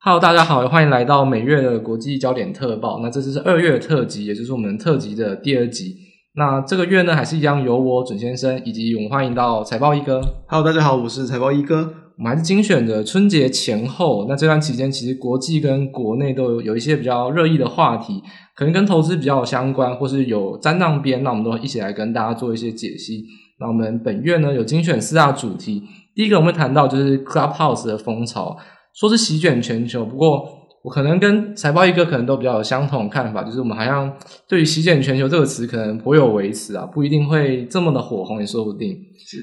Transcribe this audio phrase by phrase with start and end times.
[0.00, 3.00] Hello，大家好，欢迎来到每月的国际焦点特报。
[3.02, 5.96] 那这次是二月特辑，也就是我们特辑的第二集。
[6.36, 10.20] 那这个月呢，还是一样由我准先生以及我们欢迎到财报一哥。
[10.46, 11.92] Hello，大家好，我是财报一哥。
[12.16, 14.26] 我们还是精选的春节前后。
[14.28, 18.22] 那这段期间，其实国际跟国内都有有一些比较热议的话题，
[18.54, 21.24] 可能跟投资比较有相关，或是有沾上边。
[21.24, 23.24] 那我们都一起来跟大家做一些解析。
[23.58, 25.82] 那我们本月呢，有精选四大主题。
[26.14, 28.56] 第一个，我们会谈到就是 Clubhouse 的风潮。
[28.98, 30.44] 说是席卷全球，不过
[30.82, 34.12] 我可能跟财报一哥可能都比较有相同的看法，就是我们好像
[34.48, 38.96] 对于“席卷全球”这个词可能颇有微词啊，不一定会这么的火红，也说不定。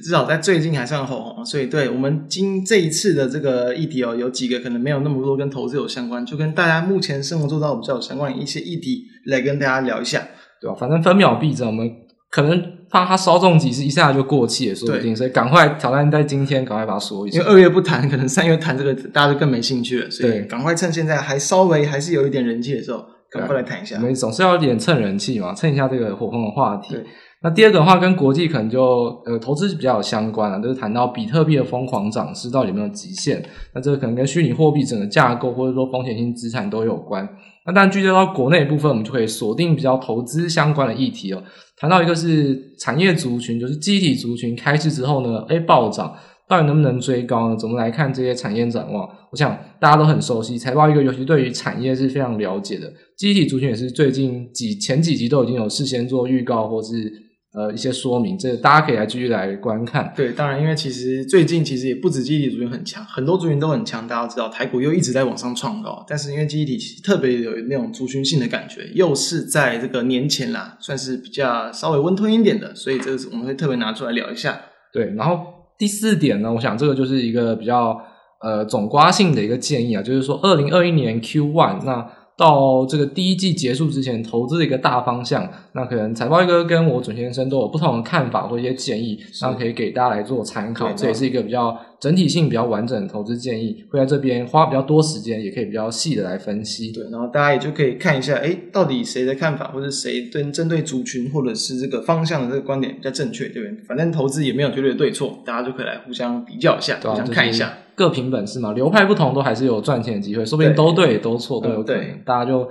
[0.03, 10.27] 至少在最近还算火红，所以对我们今这一次的这个议题哦，有几个可能没有那么多跟投资有相关，就跟大家目前生活做到比较有相关的一些议题来跟大家聊一下，
[10.59, 10.75] 对吧？
[10.77, 11.89] 反正分秒必争，我们
[12.29, 12.74] 可能。
[12.89, 17.39] 怕他稍纵即逝，一下就过气也说不定，所以赶快挑战在今天，赶快把它说一下。
[17.39, 20.09] 因为二月不谈，可能三月谈这个，大家就更没兴趣了。
[20.09, 23.95] 所以赶快趁现在还稍微还是有一点人气的时候，赶快来谈一下。
[23.97, 26.95] 我们总是要一点蹭人气嘛，蹭一下这个火红的话题。
[27.43, 33.43] 那第二个的话，跟国际可能就呃投资比较有相关了，就是谈到比特币的疯狂涨势到底有没有极限？
[33.75, 37.27] 那这个可能跟虚拟货币整个架构或者说风险性资产都有关。
[37.65, 41.43] 那当然聚焦到国内部分，我们就可以锁定比较投资相关的议题哦。
[41.75, 46.15] 谈到一个是产业族群，就是机体族群开市之后呢，哎暴涨，
[46.47, 47.57] 到底能不能追高呢？
[47.57, 49.09] 怎么来看这些产业展望？
[49.31, 52.93] 我想大家都很熟悉，财报一个尤其对于产业是非常了解的。
[53.17, 57.24] 机体族群也是最近几前几集都已经有事先做预告，或是。
[57.55, 60.11] 呃，一些说明，这个大家可以来继续来观看。
[60.13, 64.05] 对，当然，因为其实最近其实也不止记忆体族群很强，很多族群都很强。
[64.05, 74.59] 大家知道，台股又一直在往上创高，但是因为记忆体特别有那种族群性的感觉，又是在这个年前啦，算是比较稍微温吞一点的，所以这个是我们会特别拿出来聊一下。
[74.91, 75.39] 对，然后
[75.77, 77.97] 第四点呢，我想这个就是一个比较
[78.41, 82.05] 呃总瓜性的一个建议啊，就是说二零二一年 Q one 那。
[82.37, 90.91] 到这个第一季结束之前，投资的一个大方向，那可能财报一哥跟我准先生都有不同的看法或一些建议，那可以给大家来做参考。
[90.91, 96.91] 这也是一个比较整体性比较完整的投资建议，会在这边花比较多时间，也可以比较细的来分析。
[96.91, 103.85] 对，然后大家也就可以看一下，哎，到底谁的看法，或者谁对针对族群或者是这个方向的这个观点比较正确，对不对？
[103.87, 107.77] 反正投资也没有绝对的对错，大家就可以来互相比较一下，互相看一下。
[107.95, 112.03] 各凭本事嘛，流派不同，都还是有赚钱的机会，说不定都对，对都错都有可能。
[112.03, 112.67] 嗯、大家就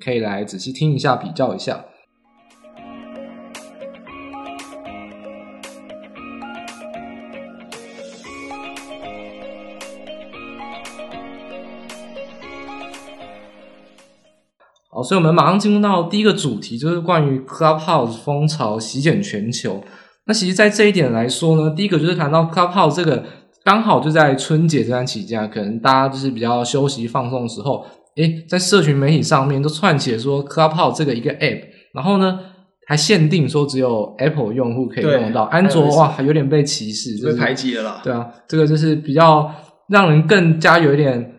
[0.00, 1.84] 可以来仔细听一下，比较一下。
[14.88, 19.82] 好，所以我们马上进入到第一个主题，就是关于 Clubhouse 风潮席卷全球。
[20.26, 23.24] 那其实，在这一点来说呢，第一个就是谈到 Clubhouse 这个。
[23.64, 27.84] 刚好就在春节这段期间，可能大家就是比较休息放松的时候，
[28.16, 31.62] 诶，在社群媒体上面都串起了说 Clubhouse 这个一个 App，
[31.94, 32.38] 然后呢
[32.86, 38.00] 还限定说只有 Apple 用户可以用到，安卓哇还有点被歧视，被排挤了啦。
[38.02, 39.50] 对啊，这个就是比较
[39.88, 41.34] 让人更加有一点，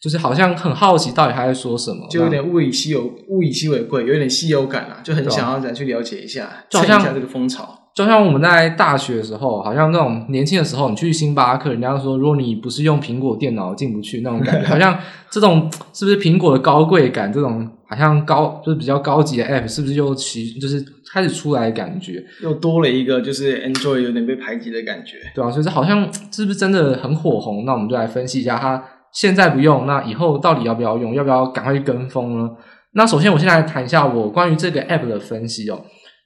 [0.00, 7.76] 就是好像很好奇到底他在说什么，就有点物以稀有，物以稀为贵，有点稀有感啊，就很想要再去了解一下，蹭一下这个风潮。
[7.98, 14.96] 就像我们在大学的时候，好像那种年轻的时候，你去星巴克，人家说，如果你不是用苹果电脑进不去那种感觉， 好像
[15.28, 17.32] 这种是不是苹果的高贵感？
[17.32, 20.80] 这种好像高就是比较高级的 App，是不是又起就是
[21.12, 22.24] 开始出来的感觉？
[22.40, 27.64] 又多了一个就是 Android 有点被排挤的感觉，对啊，所以这好像是不是真的很火红？
[27.64, 28.80] 那我们就来分析一下，它
[29.12, 31.12] 现在不用，那以后到底要不要用？
[31.12, 32.48] 要不要赶快去跟风呢？
[32.92, 35.80] 那首先，我现在来谈一下我关于这个 App 的分析哦。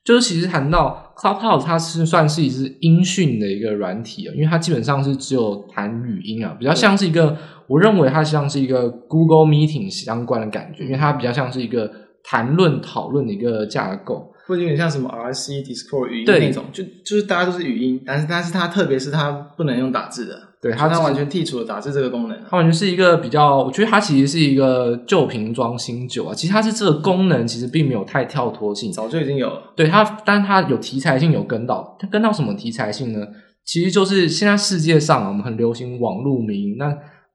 [0.05, 7.37] 就是其实谈到 Clubhouse，它是算是一支音讯的一个软体啊，因为它基本上是只有谈语音啊，比较像是一个，
[7.69, 11.89] 我认为它像是一个 Google Meeting 相关的感觉，因为它比较像是一个
[12.25, 14.32] 谈论讨论的一个架构。
[14.47, 33.27] 会有点像什么 RC Discord 语音那种，就就是大家都是语音，但是但是它特别是它不能用打字的，对，它它完全剔除了打字这个功能，它完全是一个比较，我觉得它其实是一个旧瓶装新酒啊，其实它是这个功能其实并没有太跳脱性，早就已经有了，对它，但是它有题材性有跟到，它跟到什么题材性呢？
[33.65, 36.93] 其实就是现在世界上啊，我们很流行网络名，那。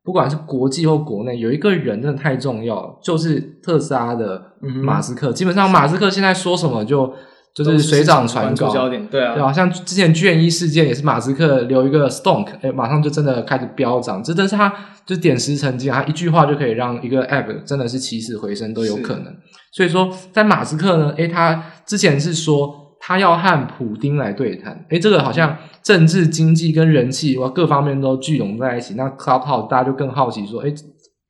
[0.08, 5.32] 不管是国际或国内，有一个人真的太重要，就是特斯拉的马斯克。
[5.32, 7.14] 嗯、基本上，马斯克现在说什么就
[7.54, 14.24] 就是水涨船高，焦点对啊，对啊，像之前卷一事件也是马斯克留一个 stonk，哎，马上就真的开始飙涨。
[14.24, 14.74] 这真是他
[15.06, 19.26] 就点石成金，他一句话就可以让一个 app 真的是起死回生都有可能。
[19.74, 22.87] 所以说，在马斯克呢，哎，他之前是说。
[23.08, 28.96] 他要和普丁来对谈，诶，这个好像政治、经济跟人气哇各方面都聚拢在一起。
[28.96, 30.76] 那 Clubhouse 大家就更好奇说，诶，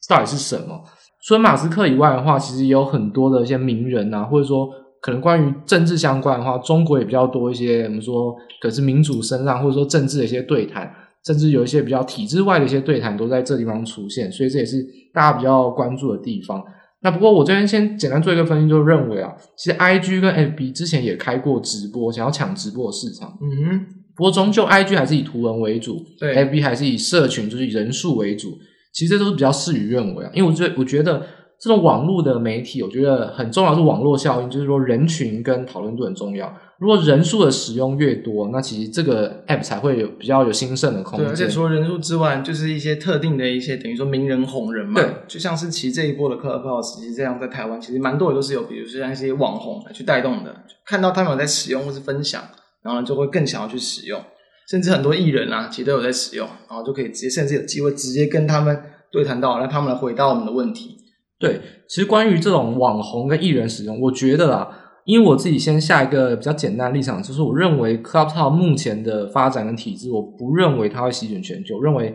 [0.09, 0.83] 到底是什么。
[1.23, 4.67] 除了马斯克以外的话，其实也有很多的一些名人啊，或者说
[4.99, 10.91] 可能关于政治相关的话，中国也比较多一些，我们说可是民主声浪，或者说政治的一些对谈，
[11.27, 14.83] 甚至有一些比较体制外的一些对谈都在这地方出现，所以这也是
[15.13, 16.63] 大家比较关注的地方。
[17.01, 23.37] 那不过我这边先简单做一个分析，就认为啊，其实 IG 跟 FB 之前也开过直播，想要抢直播的市场。
[23.41, 23.85] 嗯哼，
[24.15, 28.57] 不过终究 IG 还是以图文为主，对，FB 还是以社群就是以人数为主。
[28.93, 31.23] 其实这都是比较事与愿违啊，因为我觉得我觉得
[31.59, 36.51] 这种网络的媒体，我觉得很重要是网络效应，就是说人群跟讨论度很重要。
[36.79, 41.27] 如果人数的使用越多，那其实这个 app 才会有比较有兴盛的空间。
[41.27, 45.01] 对，而且除了人数之外，就是一些特定的一些等于说名人红人嘛。
[45.01, 52.43] 对，就像是其实这一波的 Clubhouse，其实这样在台湾其实蛮多也都是有，比如说像一些网红来去带动的，看到他们有在使用或是分享，
[52.83, 54.21] 然后就会更想要去使用，
[54.69, 58.79] 甚至很多艺人啊，其实都有在使用，然后就可以直接甚至有机会直接跟他们
[59.11, 60.95] 对谈到，让他们来回答我们的问题。
[61.39, 61.59] 对，
[61.89, 64.76] 其实关于这种网红跟艺人使用，我觉得啊。
[65.07, 72.13] 因为我自己先下一个比较简单的立场，就是我认为 Clubhouse 目前的发展跟体制，我不认为它会席卷全球，认为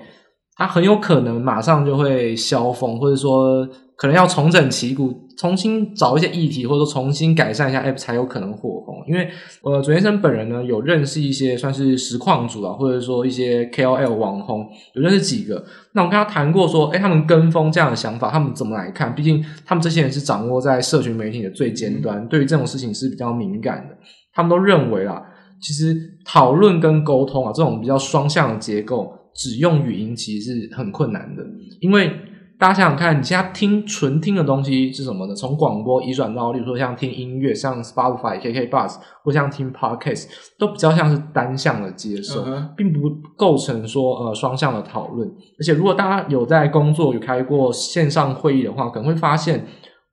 [0.56, 3.66] 它很有可能马上就会消风，或者说
[3.96, 9.02] 可能要重整旗鼓，重新找一些议题，或者说重新改善一下 App 才有可能火红。
[9.08, 9.28] 因为
[9.62, 15.64] 呃，左先生本人呢有认识一些算是实况组啊，或者说一些 KOL 网红，有认识几个。
[15.92, 19.14] 那我跟他谈过说，诶，他们跟风这样的想法，他们怎么来看？
[19.14, 23.96] 毕竟他们这些人是掌握在社群媒体的最尖端，对于这种事情是比较敏感的。
[24.34, 25.22] 他们都认为啦，
[25.60, 31.42] 其实讨论跟沟通啊，这种比较双向的结构，只用语音其实是很困难的，
[31.80, 32.12] 因为。
[32.58, 35.34] 大家想想看，你现在听纯听的东西是什么呢？
[35.34, 40.28] 从广播移转到，例如说像听音乐，像 Spotify、KK Bus 或像听 Podcast，
[40.60, 42.44] 都比较像是单向的接受，
[42.76, 45.28] 并不构成说呃双向的讨论。
[45.28, 49.66] 而且，如果大家有在工作有开过线上会议的话，可能会发现，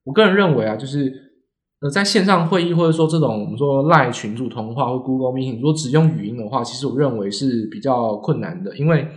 [0.04, 1.14] 我个人认为啊，就是
[1.82, 9.08] 呃在线上会议或者说这种我们说 Line 群组通话或 Google Meeting，如果只用语音的话，其实我认为是比较困难的，因为。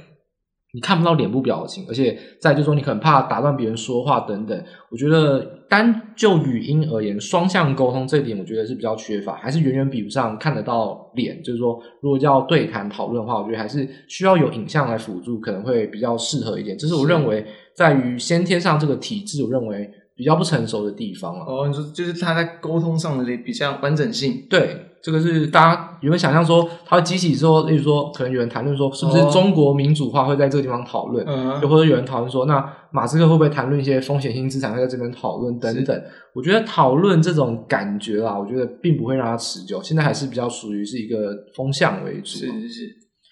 [0.75, 4.59] 你看不到脸部表情，而且再就是说，你可能怕打断别人说话等等。
[4.91, 5.39] 我觉得
[5.69, 11.43] 单就语音而言，双向沟通这一点，我觉得是比较缺乏，还是远远比不上看得到脸。
[11.43, 16.75] 就是说，如果要对谈讨论的话，我觉得还是需要有影像来辅助，可能会比较适合一点。
[16.79, 17.45] 这是我认为
[17.77, 19.91] 在于先天上这个体制，我认为
[20.23, 21.45] 比较不成熟的地方了。
[21.45, 24.87] 哦，你说就是他在沟通上的比较完整性，对。
[25.03, 31.27] 这个是大家有没有想象说，他会激起之后，例如说，可能有人谈论说，是不是中国民主化会在这个地方讨论？
[31.27, 36.03] 嗯，又或者有人讨论说，那马斯克会不会谈论一些风险性资产会在这边讨论等等？
[36.37, 39.83] 我觉得讨论这种感觉啊，我觉得并不会让它持久。
[39.83, 42.29] 现在还是比较属于是一个风向为主。
[42.29, 42.83] 是是是。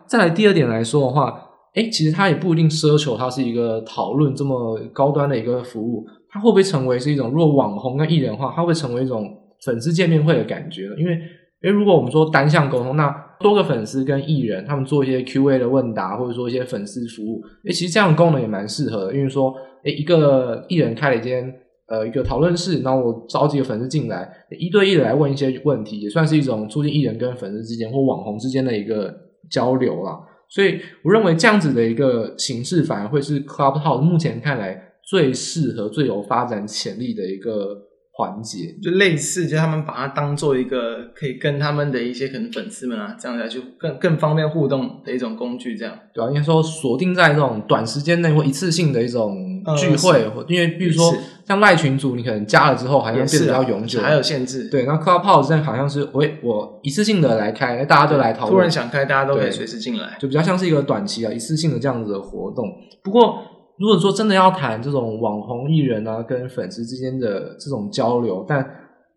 [0.08, 1.40] 再来第二点来说的话，
[1.74, 10.84] 哎，其实它也不一定奢求它是一个讨论这么高端的一个服务，它会不会成为是一种，如果网红跟艺人的话，它会成为一种粉丝见面会的感觉？
[10.98, 11.12] 因为
[11.62, 19.14] 因为如果我们说单向沟通，那多个粉丝跟艺人他们做一些 Q&A 的问答，或者说一些粉丝服务，诶，其实这样的功能也蛮适合的。
[19.14, 19.54] 因为说，
[19.84, 21.52] 诶，一个艺人开了一间
[21.88, 24.26] 呃一个讨论室，然后我找几个粉丝进来，
[24.58, 29.14] 一对一的来问一些问题，也算是一种促进艺人跟粉丝之间或网红之间的一个
[29.50, 30.18] 交流啦。
[30.48, 37.88] 所以我认为这样子的一个形式，反而会是 Clubhouse 目前看来最适合、最有发展潜力的一个。
[38.12, 51.14] 环节就类似，就他们把它当做一个可以跟他们的一些可能粉丝们啊，这样来去更更方便互动的一种工具，这样对啊，应该说锁定在这种短时间内或一次性的一种聚会，呃、因为比如说
[51.46, 54.68] 像赖群组，你可能加了之后，好像变得比较永久，还有限制。
[54.68, 62.66] 对，那 Clubhouse 现在好像是我我一次性的来开，大家都来讨论，突然想开，大家都可以随时进来，就比较像是一个短期啊一次性的这样子的活动。
[63.02, 63.38] 不过。
[63.80, 68.64] 如果说真的要谈这种网红艺人啊，跟粉丝之间的这种交流，但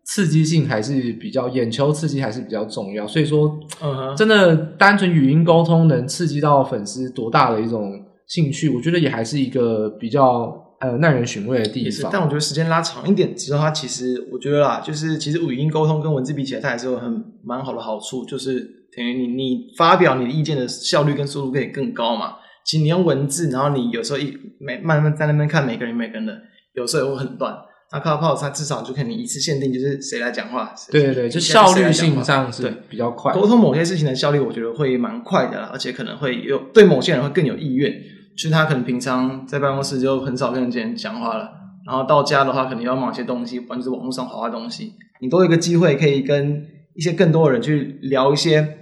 [0.04, 3.06] 刺激性还是比较，眼球刺激还是比较重要。
[3.06, 7.92] 所以说，嗯，真的单纯语音沟通能刺激到粉丝多大的一种
[8.26, 12.10] 兴趣，我觉得也还是一个比较呃耐人寻味的地方。
[12.10, 18.60] 但我觉得时间拉长一点之后，它其实我觉得啦，就是其实语音沟通跟文字比起来，它还是有很蛮好的好处，就是
[18.96, 22.36] 等于你你发表你的意见的效率跟速度可以更高嘛。
[22.64, 26.32] 其实你用文字，然后你有时候一每慢慢在那边看每个人每个人的，
[26.72, 27.54] 有时候也会很乱。
[27.92, 30.74] 那 Clubhouse 它至少就看你一次限定，就是谁来讲话。
[30.90, 33.32] 对对对，就效率性上是比较快。
[33.32, 37.92] 沟通某些事情的效率，我觉得会蛮快的啦，而且可能会有对某些人会更有意愿。
[38.36, 41.48] 就是他可能平常在办公室就很少跟人家讲话了，
[41.86, 46.66] 然后到家的话，可能要忙一些东西，不然就是网络上好的东西，你都有一个机会可以跟
[46.96, 48.78] 一些更多的人去聊一些。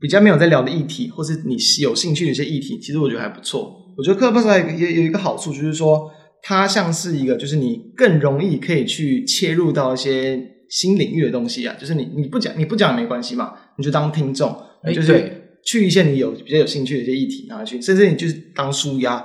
[0.00, 3.94] 比较没有在聊的议题，或是你有兴趣的一些议题，其实我觉得还不错。
[3.96, 6.10] 我觉得 Clubhouse 也有一个好处，就是说
[6.42, 10.38] 它像是一个，就是你更容易可以去切入到一些
[10.68, 11.74] 新领域的东西啊。
[11.78, 19.18] 就是你你不讲你不讲也没关系嘛，你就当听众，欸、就是去一些你有比较有兴趣的一些议题拿去，甚至你就是当书压。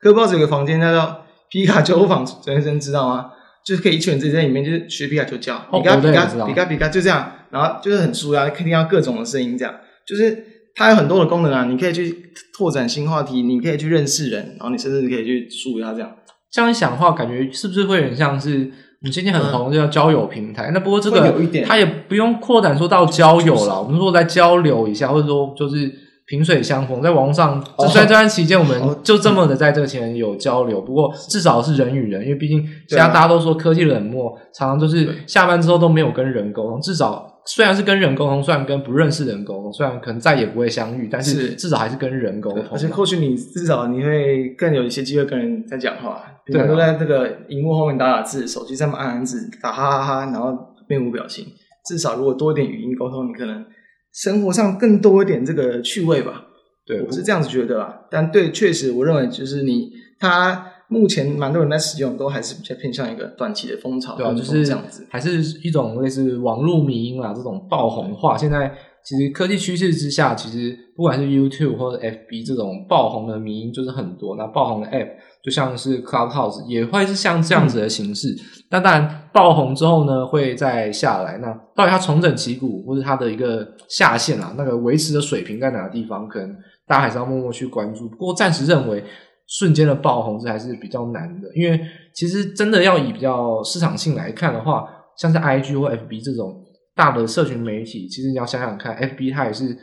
[0.00, 3.30] 可不知道有个房间叫做皮卡丘房，陈医生知道吗？
[3.64, 9.74] 就是可以一群人自己在里面就是学皮卡丘叫，皮卡皮卡皮卡皮卡就这样，然后就是很舒压，可以听到各种的声音，这样
[10.08, 10.44] 就是。
[10.80, 16.08] 它有很多的功能啊，你可以去拓展新话题，你可以去认识人，然后你甚至可以去输一下这样。
[16.52, 18.70] 这样一想的话，感觉是不是会像是
[19.02, 20.70] 你今天很红，就叫交友平台？
[20.70, 21.34] 嗯、那不过这个
[21.66, 25.92] 它也不用扩展说到交友了，我们说在交流一下，或者说就是
[26.28, 27.60] 萍水相逢，在网上
[27.92, 30.80] 在这段期间，我们就这么的在这个前有交流。
[30.80, 37.27] 不过至少是人与人，因为毕竟现在大家都说科技冷漠，常常就是下班之后都没有跟人沟通，至少。
[37.48, 42.62] 虽然是跟人沟通，虽然跟不认识的人沟通，虽然可能再也不会相遇，但是至少还是跟人沟通。
[42.70, 46.22] 而且或许你至少你会更有一些机会跟人在讲话。
[46.44, 50.56] 对，都在这个荧幕后面打打字，手机上面按按字，打哈哈哈，然后
[50.88, 51.46] 面无表情。
[51.86, 53.64] 至少如果多一点语音沟通，你可能
[54.12, 56.44] 生活上更多一点这个趣味吧。
[56.84, 58.02] 对，我是这样子觉得啦。
[58.10, 59.90] 但对，确实我认为就是你
[60.20, 60.67] 他。
[60.88, 68.38] 目前蛮多人在使用，都还是比较偏向一个短期的风潮，对啊，就是这样子，还是一种类似网络迷因啊这种爆红化。
[68.38, 68.72] 现在
[69.04, 74.36] 其实科技趋势之下，其实不管是 YouTube 或者 FB 这种爆红的迷因就是很多。
[74.36, 75.10] 那爆红的 App
[75.44, 78.34] 就像是 Clubhouse 也会是像这样子的形式。
[78.70, 81.36] 那、嗯、当然爆红之后呢，会再下来。
[81.38, 88.08] 那到底它重整旗鼓，或是它的一个下限啊，那个维持的水平在哪个地方，可能大家还是要默默去关注。
[88.08, 89.04] 不过暂时认为。
[89.48, 91.80] 瞬间的爆红这还是比较难的，因为
[92.14, 94.86] 其实真的要以比较市场性来看的话，
[95.16, 96.62] 像是 IG 或 FB 这种
[96.94, 99.76] 大的社群媒体，其实你要想想看，FB 它也是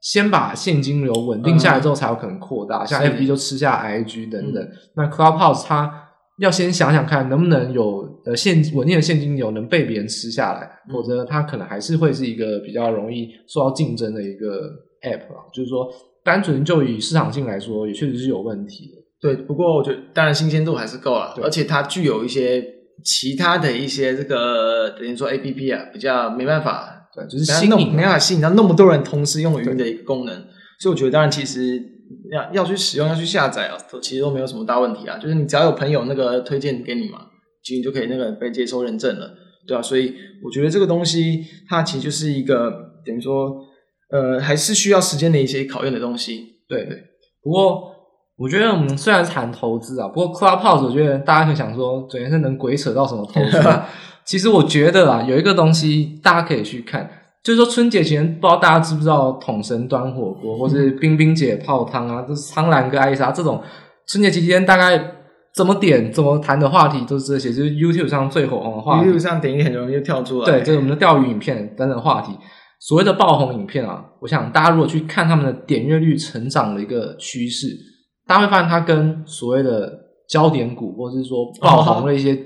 [0.00, 4.60] 先把现金流稳定下来之后才有可能扩大，嗯、像 FB 就吃下 IG 等等。
[4.60, 14.68] 嗯、那 Clubhouse 它要先想想看能不能有呃现稳定的现金流能被别人吃下来，嗯、否则它可能还是会是一个比较容易受到竞争的一个
[15.02, 15.46] App 啊。
[15.52, 15.88] 就是说，
[16.24, 19.01] 单纯就以市场性来说，也确实是有问题的。
[19.22, 22.60] 对，不过我觉得当然新鲜度还是够了，而且它具有一些
[23.04, 30.34] 其他的一些这个等于说 A P P 啊，比较没办法，对，就是吸引没办法吸引到那么多人同时用语音的一个功能，
[30.80, 31.80] 所以我觉得当然其实
[32.32, 37.20] 要要去使用要去下载啊，都其实都没有什么大问题啊，就是你只要有朋友那个推荐给你嘛，
[37.62, 39.32] 其实你就可以那个被接收认证了，
[39.68, 42.72] 对啊，所以我觉得这个东西它其实就是一个
[43.06, 43.54] 等于说
[44.10, 46.98] 呃还是需要时间的一些考验的东西，对对，
[47.40, 47.91] 不过。
[48.36, 53.62] 我觉得我们虽然谈投资啊，不过 Clubhouse 我觉得大家可以想说，昨天是能鬼扯到什么投资？
[54.24, 57.08] 其实我觉得啊，有一个东西大家可以去看，
[57.42, 63.62] 就是说春节前不知道大家知不知道桶神端火锅，或是冰冰姐泡汤啊，就是苍兰跟艾莎这种
[64.06, 64.98] 春节期间大概
[65.54, 69.10] 怎么点怎么谈的话题都是这些，就是 YouTube 上最火红的话题。
[69.10, 70.46] YouTube 上点一点很容易就跳出来。
[70.46, 72.32] 对，就是我们的钓鱼影片等等话题。
[72.80, 77.68] 所谓的爆红影片啊，我想大家如果去看他们的点阅率成长的一个趋势。
[78.26, 79.92] 大家会发现，它跟所谓的
[80.28, 82.38] 焦点股，或者是说爆红的一些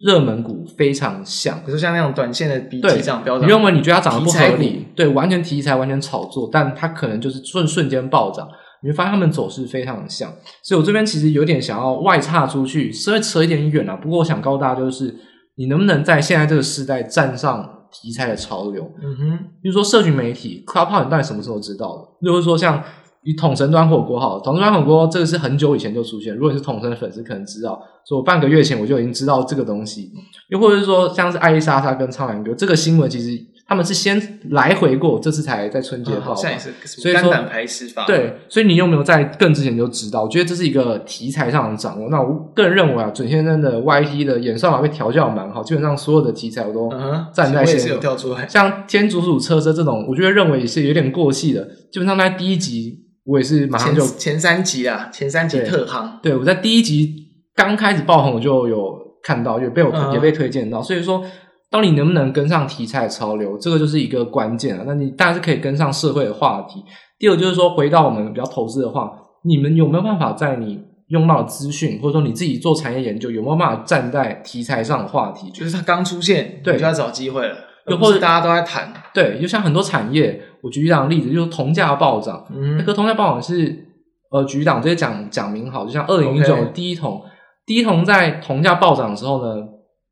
[0.00, 1.56] 热门股非常像。
[1.58, 4.86] 比如说像那种短线的比急涨飙涨，你认为你觉得它涨得不合理？
[4.94, 8.48] 对，完全题材，完全炒作，但它可能就是瞬瞬间暴涨。
[8.82, 10.30] 你会发现它们走势非常的像。
[10.62, 13.94] 所以我这边其实有点想要外岔出去，稍微扯一点远啊。
[13.96, 15.14] 不过我想告诉大家，就是
[15.56, 18.82] 你能不能在现在这个时代站上题材的潮流？
[19.02, 22.08] 嗯哼，比如说社群媒体，Clubhouse 你到底什么时候知道的？
[22.20, 22.82] 如果说像。
[23.22, 26.34] 以统神端火锅好了，统神端火锅这个是很久以前就出现。
[26.34, 30.10] 如果你是统神的粉丝，可能知道，说我半个月前我就已经知道这个东西。
[30.48, 36.34] 又或者是说，像是艾丽莎莎跟苍兰哥这个新闻，其实他们是先来回过，这次才在春节报。
[36.34, 38.06] 现在是所以说肝胆排石法。
[38.06, 40.22] 对，所以你有没有在更之前就知道？
[40.22, 42.08] 我觉得这是一个题材上的掌握。
[42.08, 46.90] 那我个人认为啊，准先生的 YT 的演算法被调教蛮好，基本上所有的题材我都
[47.34, 47.86] 站在线。
[47.92, 48.48] 有跳出来。
[48.48, 51.68] 像天竺鼠车车这种，我觉得认为也是有点过气的。
[51.92, 53.09] 基本上在第一集。
[53.30, 56.20] 我也是马上就前，前三集啊，前三集特夯。
[56.20, 57.14] 对，我在第一集
[57.54, 60.82] 刚开始爆红，我就有看到，就被我、嗯、也被推荐到。
[60.82, 61.22] 所以说，
[61.70, 64.82] 到底能不能跟上题材的潮流，这个就是一个关键啊。
[64.84, 66.82] 那你当然是可以跟上社会的话题。
[67.20, 69.12] 第二就是说，回到我们比较投资的话，
[69.44, 75.48] 你们有没有办法在你用到的资讯，或者说你自己做产业研究，有没有办法站在题材上的话题？
[75.52, 77.54] 就是它刚出现，对，就要找机会了。
[77.86, 82.46] 又或者大家都在谈，对，就像很多产业，我举一两个例子，就是铜价暴涨。
[82.54, 83.86] 嗯，那个铜价暴涨是，
[84.30, 87.22] 呃，局长直接讲讲明好，就像二零一九第一桶，
[87.64, 89.62] 第一桶在铜价暴涨的时候呢，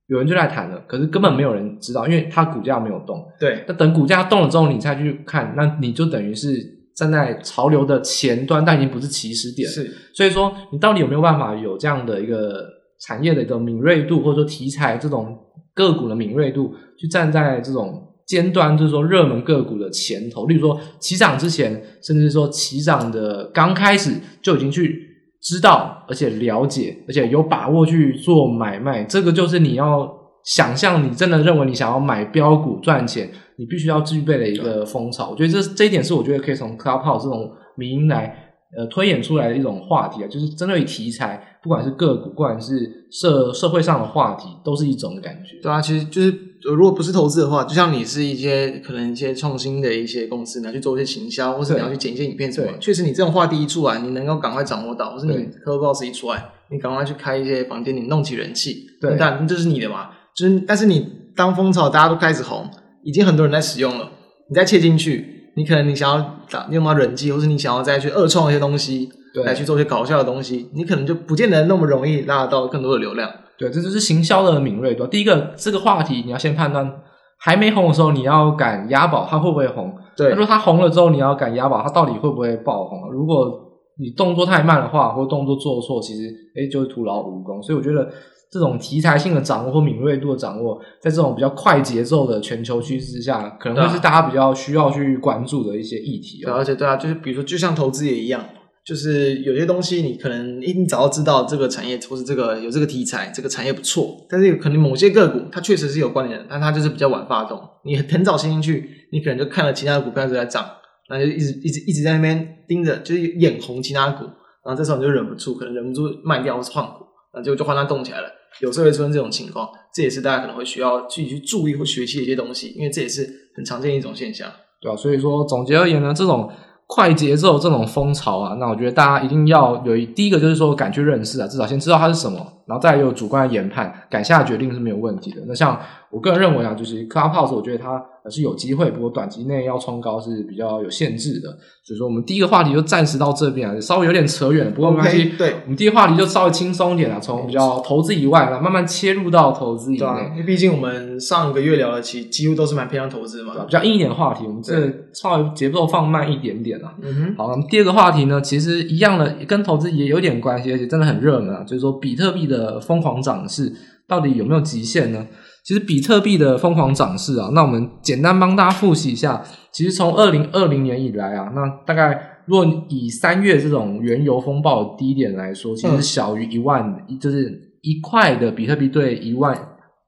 [0.07, 3.23] 有人就在谈了，可是根本没有人知道，因为它股价没有动。
[3.39, 6.57] 对，那等股价动了之后，你再去看，那你就等于是
[6.97, 9.69] 站在潮流的前端，但已经不是起始点。
[9.69, 12.67] 是，所以说你到底有没有办法有这样的一个
[13.01, 15.39] 产业的一个敏锐度，或者说题材这种
[15.75, 25.03] 个股的敏锐度，去站在这种尖端，就是说热门个股的前头，例如说起涨之前，甚至说起涨的刚开始就已经去
[25.41, 30.09] 知道，而且了解，而且有把握去做买卖，这个就是你要
[30.45, 35.31] 想象，你真的认为你想要买标股赚钱，你必须要具备的一个风潮。
[35.31, 38.45] 我觉得这这一点是我觉得可以从 Clubhouse 这种名义来。
[38.77, 45.59] 呃，推演出来的一种话题啊，就是针对题材，不管是个股，不管是社社会上的话题，都是一种感觉。
[45.63, 46.31] 对啊，其实就是
[46.63, 55.35] 如果不是投资的话，就像你是一些可能一些创新的一些公司，你要去做一些行销，或是你要去剪一些影片什么，确实你这种话题一出来，你能够赶快掌握到，或是你
[55.65, 62.69] Clubhouse 一出来，你赶快去开一些房间，你弄起人气，对，但这是你的嘛，就是但是你当风潮大家都开始红，
[63.05, 64.11] 已经很多人在使用了，
[64.49, 65.37] 你再切进去。
[65.57, 73.29] 你可能你想要打用到人气，或是你想要再去二创一些东西，对，来去做一些搞笑的东西，你可能就不见得那么容易拉得到更多的流量。
[73.59, 75.07] 对，这就是行销的敏锐度。
[75.07, 77.03] 第一个，这个话题你要先判断，
[77.39, 79.93] 还没红的时候，你要敢押宝，它会不会红？
[80.17, 83.11] 对，如果它红了之后，你要敢押宝，它到底会不会爆红？
[83.11, 83.53] 如果
[83.99, 87.63] 你动作太慢的话，或动作做错，其实诶就是徒劳无功。
[87.63, 88.09] 所以我觉得。
[88.51, 96.43] 这种题材性的掌握或敏锐度的掌握，在这种比较快节奏的全球趋势之下，可能会是大家比较需要去关注的一些议题。
[96.43, 98.43] 对，而且对啊，就是比如说，就像投资也一样，
[98.89, 107.61] 就是有些东西你可能你早就知道这个产业或是这个有这个题材，这个产业不错，但是有可能某些个股它确实是有关联的，但它就是比较晚发动。
[107.85, 110.65] 你很早先进去，你可能就看了其他的股票就在涨，
[111.11, 114.25] 那就一直一直一直在那边盯着，就是眼红其他股，
[114.65, 117.05] 然后这时候你就忍不住，可能忍不住卖掉或是换股，
[117.35, 118.29] 那就就换它动起来了。
[118.61, 124.97] 有时候会出现这种情况，这也是大家可能会需要去去注意或学习的一些东西，因为这也是很常见的一种现象，对吧？
[124.97, 126.51] 所以说，总结而言呢，这种。
[126.89, 135.39] 快节奏这种风潮啊，那我觉得大家一定要有一第一个就是说敢去认识啊，至少先知道它是什么，然后再有主观的研判，敢下决定是没有问题的。
[135.47, 141.49] 那像我个人认为啊，就是 Clubhouse，我觉得它是有机会，不过短期内要冲高是比较有限制的。
[141.83, 145.31] 所以说，我们第一个话题就暂时到这边啊，稍微有点扯远了，不过没关系。
[145.31, 150.05] Okay, 对，我们第一个话题就稍微轻松一点啊，从比较投资以外啊，慢慢切入到投资以内。
[150.05, 154.75] 啊，因为毕竟我们上个月聊的其实几乎都是蛮偏向投资嘛，比较硬一点的话题，我们这
[155.15, 156.95] 稍微节奏放慢一点点啊。
[157.03, 157.49] 嗯哼，好。
[157.71, 161.63] 第二个话题呢，其实一样的，跟投资也有点关系，而且真的很热门啊。
[161.65, 163.73] 就是说，比特币的疯狂涨势
[164.07, 165.27] 到底有没有极限呢？
[165.65, 169.43] 其实，比特币的疯狂涨势啊，那我们简单帮大家复习一下。
[169.71, 179.55] 其实，从二零二零年以来啊，那大概若以三月这种原油风暴的低点来说，其实小于一万，嗯、就是一块的比特币兑一万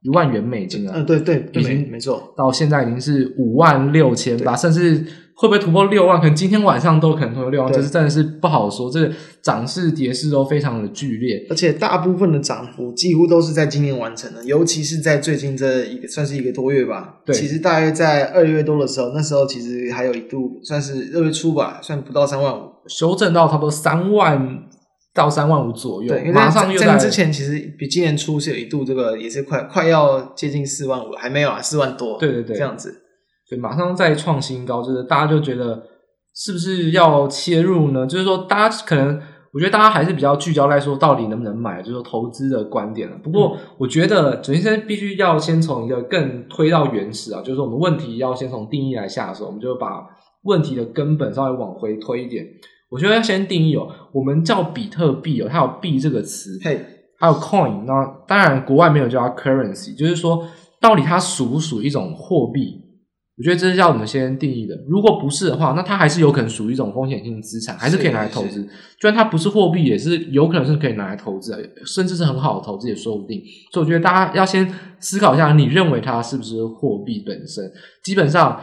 [0.02, 0.92] 一万元美金啊。
[0.96, 5.04] 嗯，对对，已经没错，到现在已经是五万六千八，甚至。
[5.40, 6.20] 会不会突破六万？
[6.20, 8.90] 可能今天晚上都可能突破六万，这是真的是不好说。
[8.90, 17.20] 这个涨势跌势都非常的剧烈，而且大部分的涨幅几乎都是在今年完成的，尤其是在最近这一个算是一个多月吧。
[17.24, 24.58] 对，其实大约在二月多的时候，那时候其实还有一度算是二月初吧，算不到三万五，修正到差不多三万
[25.14, 26.08] 到三万五左右。
[26.10, 32.18] 对，马上又在之前其实比今年初是有一度这个也是快快要接近四万五，还没有啊，四万多。
[32.18, 32.99] 对对对，这样子。
[33.50, 35.82] 对，马上再创新高，就是大家就觉得
[36.36, 38.06] 是不是要切入呢？
[38.06, 39.20] 就是说，大家可能
[39.52, 43.16] 我觉得大家还是比较聚焦在说到底能不能买，就是说投资的观点了。
[43.20, 50.06] 不过，我觉得首先必须要先从一个更推到原始啊，就是说我们问题要先从定义来下手，我们就把
[50.44, 52.46] 问题的根本稍微往回推一点。
[52.88, 56.80] 我觉得要先定义哦，我们叫比特币哦，它有币这个词，嘿，
[57.18, 60.46] 还有 coin，那当然国外没有叫它 currency，就是说
[60.80, 62.80] 到底它属不属于一种货币？
[63.40, 64.76] 我觉得这是要我们先定义的。
[64.86, 68.60] 如果不是的话，那它还是有可能属于一种风险性资产，还是可以拿来投资。
[69.00, 73.42] 虽然它不是货币，也是有可能是可以拿来投资的，甚至是很好的投资也说不定。
[73.72, 77.64] 所以我觉得大家要先思考一下，你认为它是不是货币本身？
[78.04, 78.60] 基本上，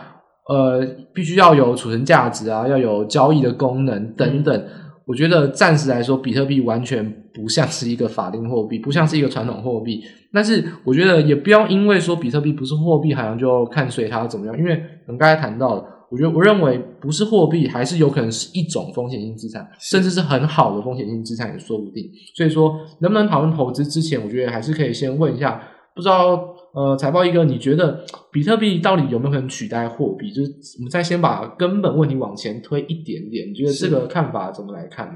[0.47, 4.55] 呃，必须要有储存价值啊，要有交易的功能等等。
[4.55, 4.69] 嗯
[5.07, 10.03] 我觉得暂时来说，比特币完全不像是一个法定货币，不像是一个传统货币。
[10.33, 14.57] 但是，我觉得也不要因为说比特币不是货币，好像就看衰它怎么样。
[14.57, 14.73] 因为
[15.05, 22.03] 我们刚才谈到了，我觉得我认为不是货币，还是有可能是一种风险性资产，甚至是很好的风险性资产也说不定。
[22.35, 25.63] 所以说，能不能讨论投资之前，我觉得还是可以先问一下，
[25.95, 26.56] 不知道。
[26.77, 30.31] 呃，财报一哥，你觉得比特币到底有没有可能取代货币？
[30.31, 35.13] 就是我们再先把根本问题往前推一点点，你觉得这个看法怎么来看呢？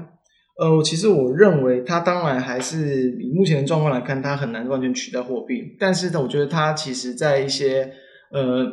[0.58, 5.76] 呃，其实我认为它当然还是以目前的状况来看，它很难完全取代货币。
[5.78, 7.92] 但是呢，我觉得它其实在一些
[8.32, 8.64] 呃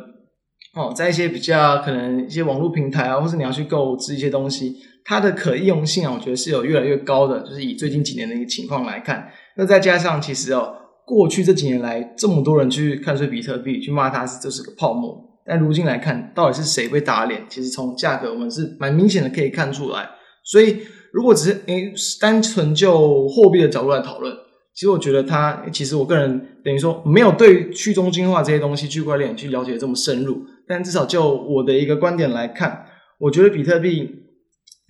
[0.74, 4.74] 哦，在一些比较可能一些网络平台啊，或是你要去购置一些东西，
[5.04, 7.40] 它的可应用性啊，我觉得是有越来越高的。
[7.42, 10.74] 就是以最近几年的一个情况来看，那再加上其实哦，
[11.10, 17.42] 过去这几年来这么多人去看衰比特币，去骂它是这是个泡沫，但如今来看，到底是谁被打脸？
[17.48, 20.08] 其实从价格我们是蛮明显的可以看出来。
[20.44, 20.78] 所以
[21.12, 24.32] 如果只是诶单纯就货币的角度来讨论，
[24.72, 32.86] 其实我觉得它其实我个人等于说没有对去中心化这些东西区块链去了解这么深入，但至少就我的一个观点来看。
[33.18, 34.08] 我觉得比特币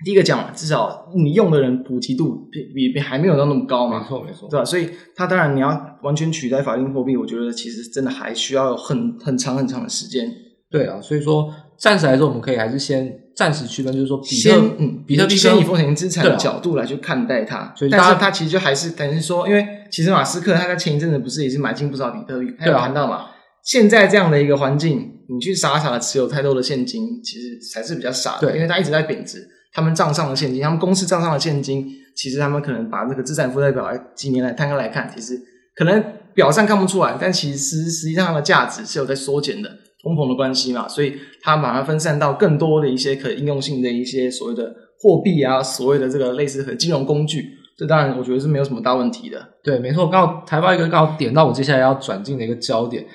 [0.05, 4.65] 第一个讲，至少你用的人普及度比比比还没有到那么高嘛，没错没错，对吧？
[4.65, 10.31] 所以它当然你要完全取代法定货币，我觉得其实真的还需要有很很长很长的时间。
[10.71, 17.57] 对啊，所以说暂时来说，我们可以还是先暂时区分，就是说比特先嗯，比特币先以风险资产的角度来去看待它。
[17.57, 23.27] 啊、所以但是它其实就还是等于说，因为其实马斯克他在前一阵子不是也是买进不少比特币，他有谈到嘛。
[23.63, 28.49] 现在这样的一个环境，你去傻傻的持有太多的现金，其实才是比较傻的。
[28.49, 35.41] 对，因为它一直在贬值，他们账上的现金，他们公司账上的现金，其实他们可能把那个资产负债表来几年来摊开来看，其实
[35.77, 36.05] 可能
[36.35, 39.69] 表上看不出来，但其实实际上它的价值是有在缩减的，
[40.03, 49.49] 通膨的关系嘛，所以它把它分散到更多的一些可应用性的一些所谓的货币啊，所谓的这个类似和金融工具，这当然我觉得是没有什么大问题的。
[49.63, 53.07] 对，没错，刚好台报一个刚好点到我接下来要转进的一个焦点。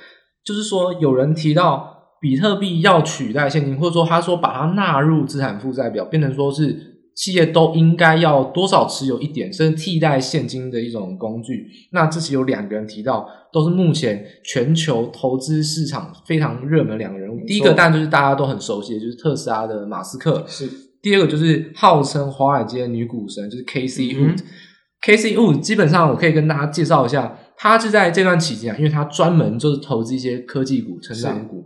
[0.44, 6.76] 就是说，有人提到比特币要取代现金，或者说他说把它纳入资产负债表，变成说是
[7.16, 11.66] 企业都应该要多少持有一点，甚至替代现金的一种工具。
[11.92, 17.40] 那这是有两个人提到，都是目前全球投资市场非常热门两个人物。
[17.46, 20.44] 第一个当然就是大家都很熟悉的，就是特斯拉的马斯克。
[20.48, 20.70] 是。
[21.02, 31.64] 第二个就是号称华尔街女股神，就是 Wood 基本上我可以跟大家介绍一下，他是在这段期间啊，因为他专门就是投资一些科技股、成长股。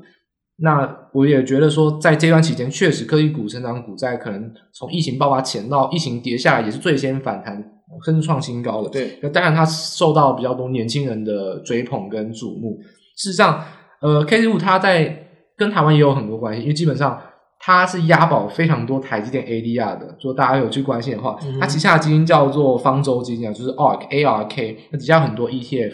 [0.62, 7.64] 那我也觉得说，在这段期间，确实科技股、成长股在可能从疫情爆发前到疫情跌下来，也是最先反弹，
[8.06, 8.90] 甚至创新高的。
[8.90, 12.78] 对，那当然它受到比较多年轻人的追捧跟瞩目。
[13.16, 13.64] 事实上，
[14.02, 17.22] 呃，Casey Wood 他在跟台湾也有很多关系，因为基本上。
[17.62, 25.92] 它是押宝非常多台积电 ADR 的，如果大家有去关心的话，它旗下的基金叫做方舟基金啊，就是 ARK ARK，那底下有很多 ETF。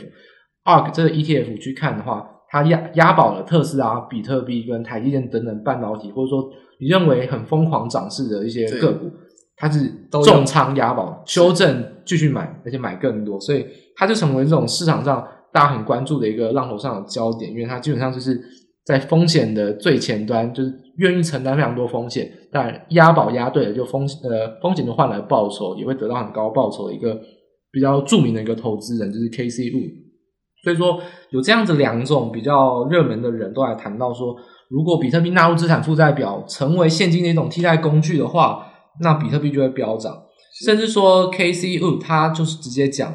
[0.63, 2.23] ARK 这个 ETF 去看的话，
[2.55, 9.11] 它押押宝了特斯拉、比特币跟台积电等等半导体，或者说你认为很疯狂涨势的一些个股，
[9.57, 9.91] 它是
[10.23, 13.65] 重仓押宝，修正继续买，而且买更多，所以
[13.95, 18.41] 它就成为这种市场上大家很关注的一个浪头上的焦点，因为它基本上就是
[18.85, 20.81] 在风险的最前端，就是。
[20.97, 27.19] 愿意承担非常多风险，但押宝押对了，就风呃风险就换来报酬，也会得到很高报酬的一个
[27.69, 29.91] 比较著名的一个投资人，就是 Casey Wood。
[30.65, 30.99] 所以说
[31.29, 34.35] 有这样子两种比较热门的人都来谈到说，
[34.67, 38.65] 如果比特币纳入资产负债表，成为现金的一种替代工具的话，
[38.99, 40.11] 那比特币就会飙涨。
[40.65, 43.13] 甚至说 Casey Wood 他就是直接讲，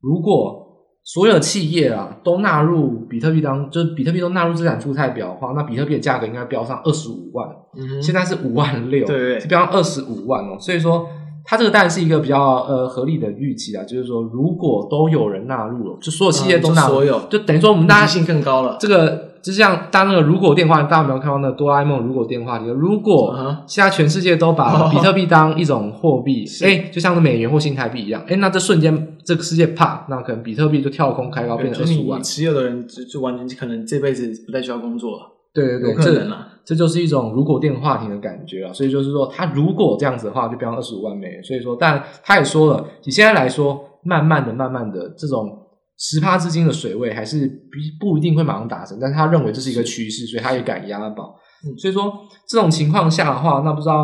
[0.00, 0.64] 如果
[1.02, 7.48] 所有企业啊，都纳入比特币当，就是比特币都纳入资产负债表的话，那比特币的价格应该飙上二十五万。
[7.76, 10.56] 嗯哼，现在是五万六，对对，是飙上二十五万哦。
[10.58, 11.08] 所以说，
[11.46, 18.76] 它这个当然是一个比较呃合理的预期啊，就是说，如果都有人纳入了，就所有企业都纳入，嗯、所有，就等于说我们大家性更高了。
[18.80, 19.26] 这个。
[19.46, 22.66] 就像当那个如果电话，大家有没有看到那个哆啦 A 梦如果电话里？
[22.66, 23.32] 如果
[23.64, 32.20] 现在全世界都把比特币当一种货币， 哎、uh 就像是美元或新台币一样，哎、欸，那这瞬间这个世界啪，那可能比特币就跳空开高，变成二十五万。
[32.20, 35.35] 持有的人就就完全可能这辈子不再需要工作了。
[35.64, 36.28] 对对对，这
[36.64, 38.72] 这就是一种如果电话亭的感觉啊。
[38.72, 41.42] 所以就是说，他如果这样子的话，就变成二十五万美元。
[41.42, 45.62] 所以说，但他也说了，你现在来说，慢慢的、慢慢的这种。
[45.98, 51.34] 十趴资金的水位还是不不一定会马上达成，但是他认为这是一个趋势，所以他也敢押宝。
[51.78, 52.12] 所以说
[52.46, 53.94] 这种情况下的话，那不知道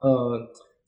[0.00, 0.36] 呃，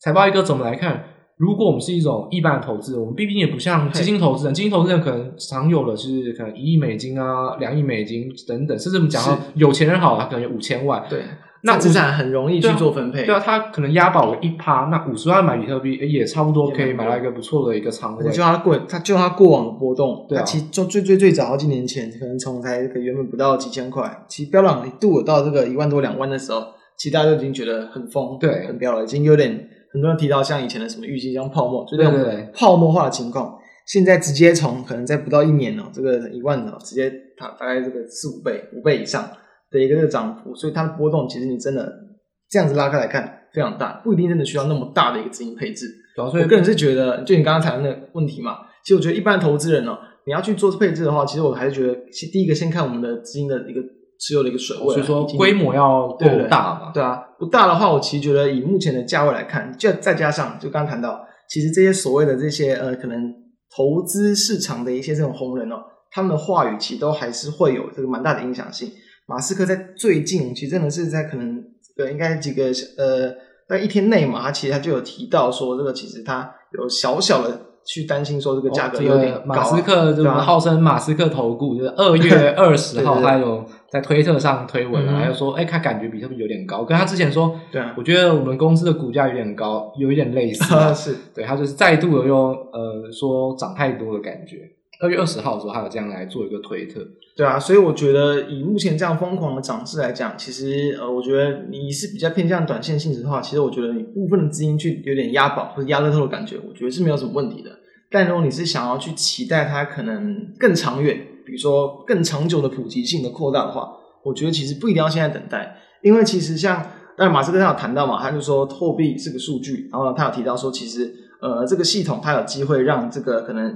[0.00, 1.00] 财报一哥怎么来看？
[1.38, 11.02] 如果我们是一种一般的投资，我们毕竟也不像基金投资人，基金投资人可能常有的是可能一亿美金啊、两亿美金等等，甚至我们讲到有钱人好，他可能有五千万。
[11.08, 11.22] 对。
[11.62, 18.30] 那资产很容易去做分配，对啊，他可能押宝一趴，那五十万买比特币也差不多可以买到一个不错的一个仓位。
[18.30, 26.62] 就他过，他就他过往的波动，对啊，其实就最最最早好几年前，可能从才原本不到几千块，其实飙涨一度到这个一万多两万的时候，
[26.96, 39.28] 其实大家都已经觉得很疯，对，很飙了，已经有点很多人提到像以前的什么预期像泡沫，就那种泡沫化的情况，现在直接从可能在不到一年哦，这个一万哦，直接它大概这个四五倍、五倍以上
[39.70, 42.04] 的一个这个涨幅，所以它的波动其实你真的。
[42.50, 45.84] 这样子拉开来看非常大，不一定真的需要那么大的一个资金配置。
[46.16, 51.94] 所以我个人是觉得，就你刚刚谈的那个问题嘛，其实我觉得一般投资人呢、喔，你要去做配置的话，其实我还是觉得，
[52.32, 53.82] 第一个先看我们的资金的一个
[54.18, 56.90] 持有的一个水位，所以说规模要够大嘛。
[56.94, 63.32] 对啊，不大的话，我其实觉得以目前的价位来看，就再加上就刚刚谈到，其实这些所谓的这些呃，可能
[63.74, 65.76] 投资市场的一些这种红人哦，
[66.10, 68.90] 他们的话语其实都还是会有这个蛮大的影响性。
[69.26, 71.62] 马斯克在最近其实真的是在可能
[71.96, 72.64] 呃，应该几个
[72.96, 73.34] 呃，
[73.68, 77.62] 在一天内嘛，他其实他就有提到说，这个其实他有小小的。
[77.86, 94.70] 去担心说这个价格有点高，啊，马斯克这个号称马斯克投顾，就是二月二十号他有在推特上推文，他就说，哎，他感觉比特币有点高，跟他之前说，对啊，我觉得我们公司的股价有点高，有一点类似， 啊，是对，他就是再度的用呃说涨太多的感觉。
[95.00, 97.00] 二月二十号的时候，他有这样来做一个推特。
[97.36, 107.70] 对啊，所以我觉得以目前这样疯狂的涨势来讲，其实呃，我觉得你是比较偏向短线性质的话，其实我觉得你部分的资金去有点押宝或者押乐透的感觉，我觉得是没有什么问题的。
[108.10, 113.88] 但如果你是想要去期待它可能更长远，比如说更长久的普及性的扩大的话，
[114.22, 116.76] 我觉得其实不一定要现在等待，因为其实像
[117.16, 123.74] 当然马斯克他有谈到嘛，他就说货币是个数据，然后他有提到说其实呃这个系统它有机会让这个可能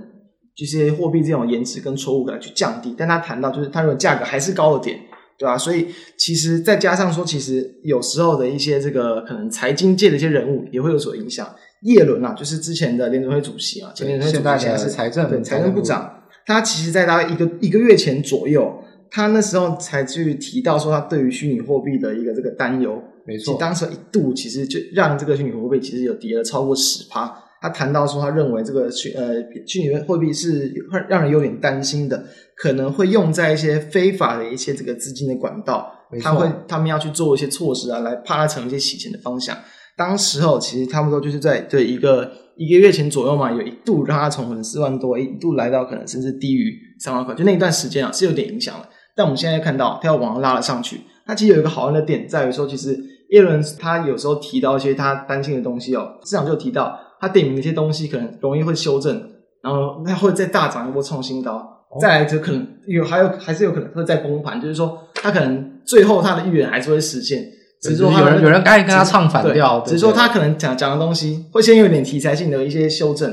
[0.55, 5.01] 这些货币这种延迟跟错误感去降低，但他谈到就是他如果价格还是高了点，
[5.39, 5.57] 对吧？
[5.57, 11.49] 所以其实再加上说，其实有时候的一些这个可能财经界的一些人物也会有所影响。
[11.83, 16.22] 叶伦啊，就是之前的联准会主席啊，前联储会主席现在是财政对财政部长。
[16.47, 23.03] 他其实在大概一个一个月前左右，他那时候才去提到说他对于虚拟货币的一个这个担忧。
[23.25, 27.33] 没错，当时一度其实就让这个虚拟货币其实有跌了超过十趴。
[27.61, 32.25] 他谈到说，他认为这个虚呃虚拟货币是会让人有点担心的，
[32.57, 35.89] 可能会用在一些非法的一些这个资金的管道。
[36.21, 39.57] 他会他们要去做一些措施啊，来怕它成一些洗钱的方向。
[39.97, 48.89] 当时候其实差不多就是在对一个一个月前左右嘛，有一度让它从可能四万多，一度来到可能甚至低于三万块，就那一段时间啊是有点影响的。
[49.15, 52.99] 但我们现在看到它要往上拉了上去，它其实有一个好玩的点在于说，其实
[53.31, 59.15] 耶伦他有时候提到一些他担心的东西哦，市场就提到他点名的一些东西可能容易会修正，
[59.63, 61.63] 然后它会再大涨一波创新高，
[62.01, 67.43] 再来就可能有还有还是有可能会再崩盘，就是说它可能最后它的预言还是会实现。
[67.83, 73.29] 只是说有人有人刚才跟他唱反调，只是说他可能讲讲的东西会先有点题材性的一些修正，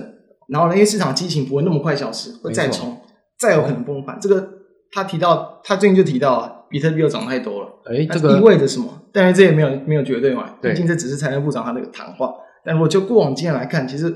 [0.49, 2.97] 然后呢，因为市场激情不会那么快消失，会再冲，
[3.39, 4.17] 再有可能崩盘。
[4.19, 4.49] 这个
[4.91, 9.03] 他提到，他最近就提到啊，比特币又涨太多了，哎，这个意味着什么？
[9.13, 12.33] 但是这也没有没有绝对嘛，毕竟这只是财政部长他那个谈话。
[12.65, 14.11] 但如果就过往经验来看，其实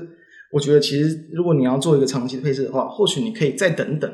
[0.52, 4.12] 我觉得，其实如果你要做一个长期的配置的话，或许你可以再等等，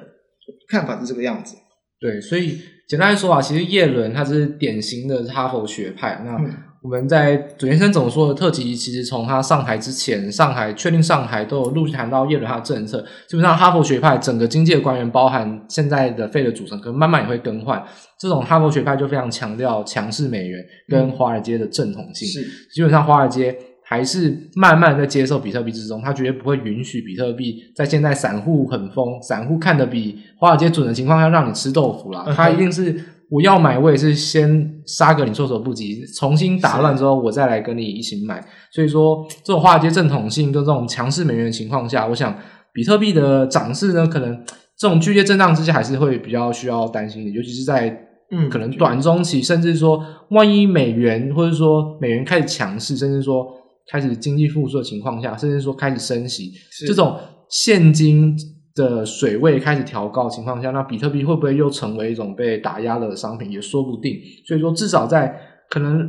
[0.69, 1.57] 看法是这个样子。
[2.01, 2.59] 对，所以
[2.91, 6.21] 简单来说啊，其实叶伦他是典型的哈佛学派。
[6.25, 6.37] 那
[6.83, 13.01] 我们在准先生总说的特辑，其实从他上台之前，上海确定上台都有陆续谈到叶伦他的政策。
[13.29, 17.81] 基本上哈佛学派整个经济的官员，包含现在的费的组成，可能慢慢也会更换。
[18.19, 22.27] 这种哈佛学派就非常强调强势美元跟华尔街的正统性。
[22.27, 22.43] 是，
[22.75, 23.57] 基本上华尔街。
[23.91, 32.25] 还是慢慢在接受比特币之中，他绝对不会允许比特币在现在散户很疯、散户看得比华尔街准的情况下让你吃豆腐啦。
[32.33, 38.41] 他一定是我要买，我也是先杀个你措手不及，重新打乱之后，我再来跟你一起买。
[38.71, 42.33] 所以说，这种华尔街正统性跟这种强势美元的情况下，我想
[42.73, 44.41] 比特币的涨势呢，可能
[44.79, 50.01] 这种剧烈震荡之下还是会比较需要担心的，尤其是在嗯，可能短中期，甚至说
[50.31, 53.57] 万一美元或者说美元开始强势，甚至说。
[53.91, 56.53] 开始经济复苏的情况下，甚至说开始升息，
[56.87, 58.37] 这种现金
[58.77, 64.15] 的水位开始调高的情况下，那比特币会不会又成为一种被打压的商品，也说不定。
[64.47, 65.35] 所以说，至少在
[65.69, 66.09] 可能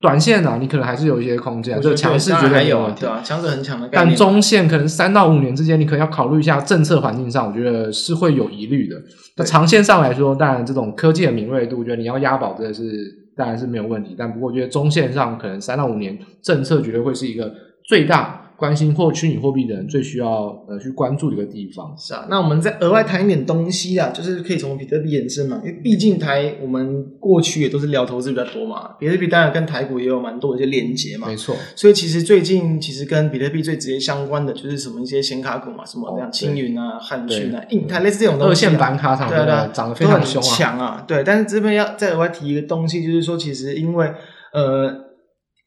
[0.00, 1.78] 短线啊，你可能还是有一些空间。
[1.82, 3.86] 这个强势绝对有问题，对啊，强势很强的。
[3.92, 8.96] 但中线可能三到五年之间，你可能要考虑一下政策环境上，我觉得是会有疑虑的。
[9.36, 13.19] 那长线上来说，当然这种科技的敏锐度，我觉得你要押宝真的是。
[13.40, 17.50] 当然是没有问题，但不过我觉得中线上可能三到五年政策绝对会是一个
[17.84, 18.49] 最大。
[18.60, 21.94] 关心或虚拟货币的人最需要呃去关注的一个地方。
[21.96, 44.12] 是啊，那我们再额外谈一点东西啊，就是可以从比特币延伸嘛，因为毕竟台我们过去也都是聊投资比较多嘛，比特币当然跟台股也有蛮多的一些连接嘛，没错，所以其实最近其实跟比特币最直接相关的就是什么一些显卡股嘛，什么这样青云啊、汉讯啊、印泰类似这种东西，二线板卡厂对对，涨得非常凶啊，强啊，对，但是这边要再额外提一个东西，就是说其实因为
[44.52, 45.09] 呃。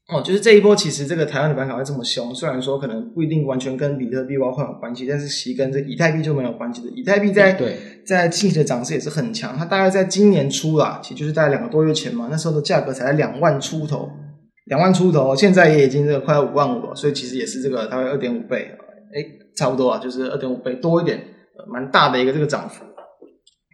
[0.10, 6.90] 哦，就是这一波，其实这个台湾的板卡会这么凶，虽然说可能不一定完全跟比特币挖矿有关系，但是其实跟这以太币就没有关系的。
[6.90, 14.10] 以太币在对在近期的涨势也是很强，它大概在今年初啦，其实就是大概两个多月前嘛，那时候的价格才在两万出头，
[14.66, 18.72] 两万出头，现在也已经这个快要五万五了，所以其实也是这个大概二点五倍，
[19.16, 19.24] 哎，
[19.56, 21.24] 差不多啊，就是二点五倍多一点，
[21.72, 22.84] 蛮大的一个这个涨幅。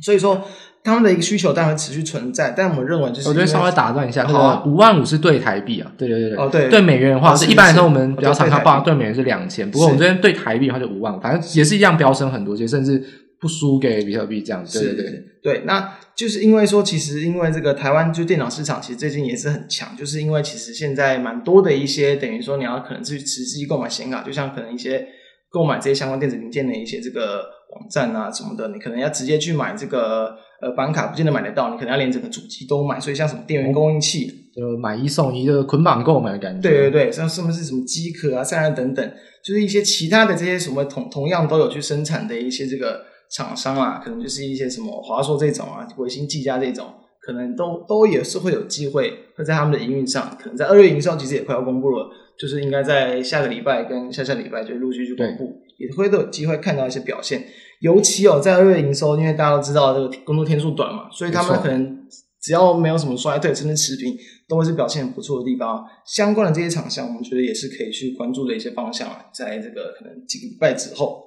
[0.06, 0.42] 所以说，
[0.84, 13.04] 他们的一个需求当然会持续存在，但我们认为就是，我觉得稍微打断一下，好啊，五万五是对台币啊，对对对对，哦对，对美元的话，是一般来说我们比较常看报对美元是两千，不过我们这边对台币的话就五万五，反正也是一样飙升很多，其实甚至
[13.42, 25.06] 不输给比特币这样，对对对对，那就是因为说，其实因为这个台湾就电脑市场其实最近也是很强，就是因为其实现在蛮多的一些等于说你要可能去实际购买显卡，就像可能一些
[25.52, 27.44] 购买这些相关电子零件的一些这个
[27.76, 30.38] 网站啊什么的，你可能要直接去买这个。
[30.62, 36.62] 呃，板卡不见得买得到，你可能要连整个主机都买，所以像什么电源供应器，就买一送一，就是捆绑购买的感觉。
[36.62, 46.88] 对对对，像什么是什么机壳啊、散热等等，就是一些其他的这些什么同同样都有去生产的一些这个厂商啊，可能就是一些什么华硕这种啊、微星、技嘉这种，
[47.22, 57.46] 可能都都也是会有机会会在他们的营运上，可能在二月营收其实也快要公布了，就是应该在下个礼拜跟下下礼拜就陆续去公布，也会都有机会看到一些表现。
[57.80, 62.06] 尤其哦，在二月营收，因为大家都知道这个工作天数短嘛，所以他们可能
[62.42, 64.16] 只要没有什么衰退，甚至持平，
[64.48, 65.86] 都会是表现很不错的地方。
[66.06, 71.24] 相关的这些厂商，我们觉得也是可以去关注的一些方向啊，在这个可能几个礼拜之后。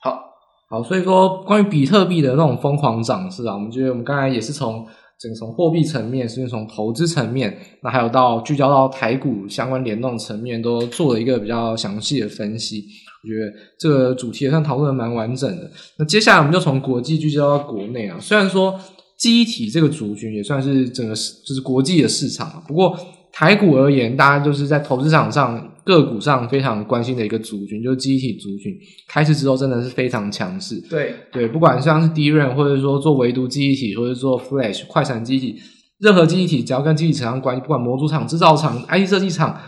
[0.00, 0.20] 好，
[0.68, 4.86] 好，所以说关于比特币的那种疯狂涨势啊，我们觉得我们刚才也是从。
[5.20, 12.84] 整个从货币层面，甚至从投资层面，那还有到聚焦到台股相关联动层面，都做了一个比较详细的分析。
[13.22, 15.70] 我觉得这个主题也算讨论的蛮完整的。
[15.98, 18.78] 那接下来我们就从国际聚焦到国内啊，虽然说
[19.18, 22.98] 记忆体这个族群也算是整个就是国际的市场啊，不过。
[23.34, 28.70] 台股而言，大家就是在投资场上个股上非常关心的一个族群，就是记忆体族群。
[29.08, 30.78] 开始之后真的是非常强势。
[30.90, 35.56] 对对，不管像是 DRAM，或者说做唯独记忆体，或者做 Flash 快闪记忆体，
[35.98, 39.58] 任何记忆体只要跟记忆体产生关系，不管模组厂、制造厂、IT 设计厂。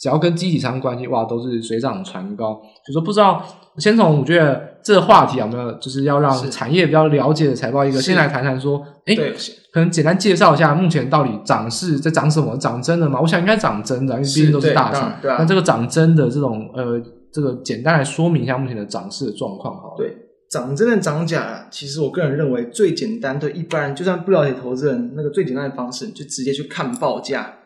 [0.00, 2.58] 只要跟机体产生关系，哇，都是水涨船高。
[2.86, 3.44] 就说不知道，
[3.76, 9.14] 先从我觉得这个话题有没有，就是要让产业比较了解的财报一个，先来谈谈说，哎，
[9.70, 12.56] 可能简单介绍一下目前到底涨势在涨什么？
[12.56, 13.20] 涨真的吗？
[13.20, 15.12] 我想应该涨真的，因为毕竟都是大厂。
[15.22, 16.98] 那、啊、这个涨真的这种呃，
[17.30, 19.94] 这个简单来说明一下目前的涨势的状况，好。
[19.98, 20.16] 对，
[20.48, 27.56] 涨真的涨假，其实我个人认为最简单，对一般人就算不了解投资人，那个最简单的方式，就直接去看报价。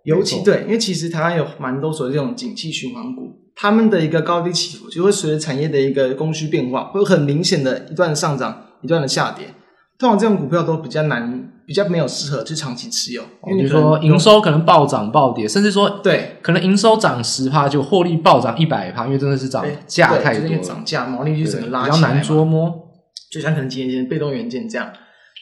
[0.00, 9.46] 哦，尤其对，因为其实台湾有蛮多所谓这种景气循环股，他们的一个高低起伏，就会随着产业的一个供需变化，会有很明显的一段的上涨，一段的下跌。
[9.98, 13.22] 通常这种股票都比较难，比较没有适合去长期持有。
[13.46, 22.72] 因为你说营收可能暴涨暴跌，甚至说对，可能营收涨十趴就获利暴涨一百趴，因为真的是涨价太多涨价毛利率整个拉起来，比较难捉摸。
[23.30, 24.90] 就像可能几年前被动元件这样，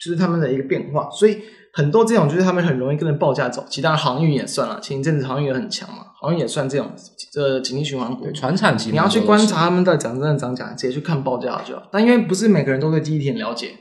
[0.05, 1.39] 就是他们的一个变化，所以。
[1.73, 6.91] 很多这种就是他们很容易跟着报价走，其他航运也算了，前一阵子航运也很强嘛，航运也算这种
[7.33, 8.31] 这经济循环股。
[8.33, 11.83] 传产期，你要去观察他们到底涨真的涨假，直接去看报价就好。
[11.93, 13.73] 但因为不是每个人都对记忆体很了解。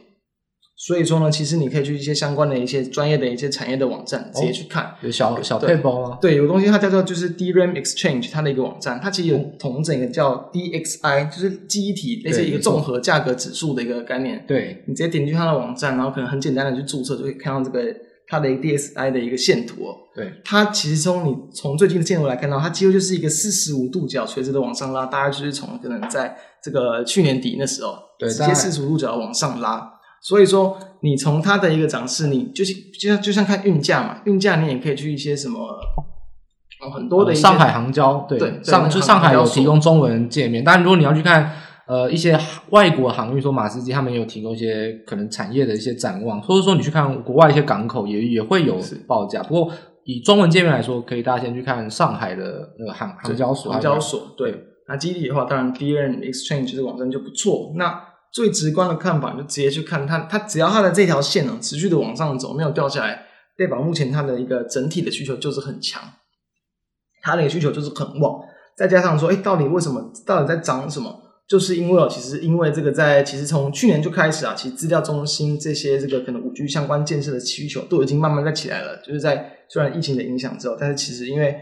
[0.80, 6.20] 所以说呢，其实你可以去一些相关的一些专业的一些产业的网站直接去看，有小小配包啊。
[6.22, 14.46] 对，有个东西它叫做就是 DRAM Exchange，它的一个网站，它其实有统整一个叫 DXI，就是记忆体类似一个综合价格指数的一个概念。
[14.48, 17.84] 对，你直接点进它的网站，然后可能很简单的去注册，就可以看到这个
[18.28, 19.96] 它的一个 DXI 的一个线图哦。
[20.13, 29.96] 对，它其实从你从最近的线图来看到，它几乎就是一个四十五度角垂直的往上拉，大概就是从可能在这个去年底那时候，对，直接四十五度角往上拉。
[30.21, 35.60] 所以说，你从它的一个涨势，你就是就像就像看运价嘛，运价你也可以去一些什么，
[36.93, 40.63] 很多的上海航交，对，对上就上海有提供中文界面。
[40.63, 41.51] 但如果你要去看
[41.88, 42.38] 呃一些
[42.71, 48.77] 外国航运，说马士基他们也有提供一些可能产业的一些展望，或者说你去看国外一些港口也也会有
[49.08, 49.41] 报价。
[49.43, 54.63] 不过以中文界面来说，可以大家先去看上海的那个航航交所，航交所对。
[54.89, 57.73] 那基地的话，当然 DRAM Exchange 这个网站就不错。
[57.75, 58.01] 那
[58.34, 63.26] 最直观的看法，就直接去看它，它只要它的这条线呢持续的往上走，没有掉下来，
[63.58, 66.04] 代表目前它的一个整体的需求就是很强，
[67.22, 68.40] 它的需求就是很旺。
[68.78, 70.12] 再加上说，哎，到底为什么？
[70.26, 71.24] 到底在涨什么？
[71.48, 78.98] 就是因为哦，其实因为这个在其实从去年就开始啊，其实资料中心这些这个可能五 G 相关建设的需求都已经慢慢在起来了。
[78.98, 81.56] 就是在虽然疫情的影响之后，但是其实因为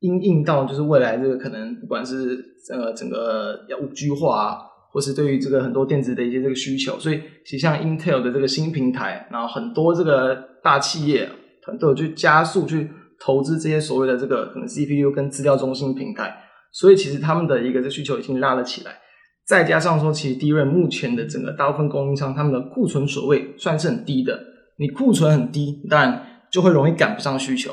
[0.00, 2.42] 因应到就是未来这个可能不管是
[2.72, 4.58] 呃整个要五 G 化啊。
[4.92, 11.28] 或是对于这个很多电子的一些这个需求，所以其实像 Intel 的这个新平台，然后很多这个大企业
[11.62, 16.34] 团队去加速去投资这些所谓的这个可能 CPU 跟资料中心平台，
[16.72, 18.92] 所以其实他们的一个这需求已经拉了起来。
[19.46, 24.38] 再加上说，其实 DRAM 目前的整个大部分供应商，他们的库存所谓算是很低的。
[24.78, 27.72] 你库存很低，当然就会容易赶不上需求，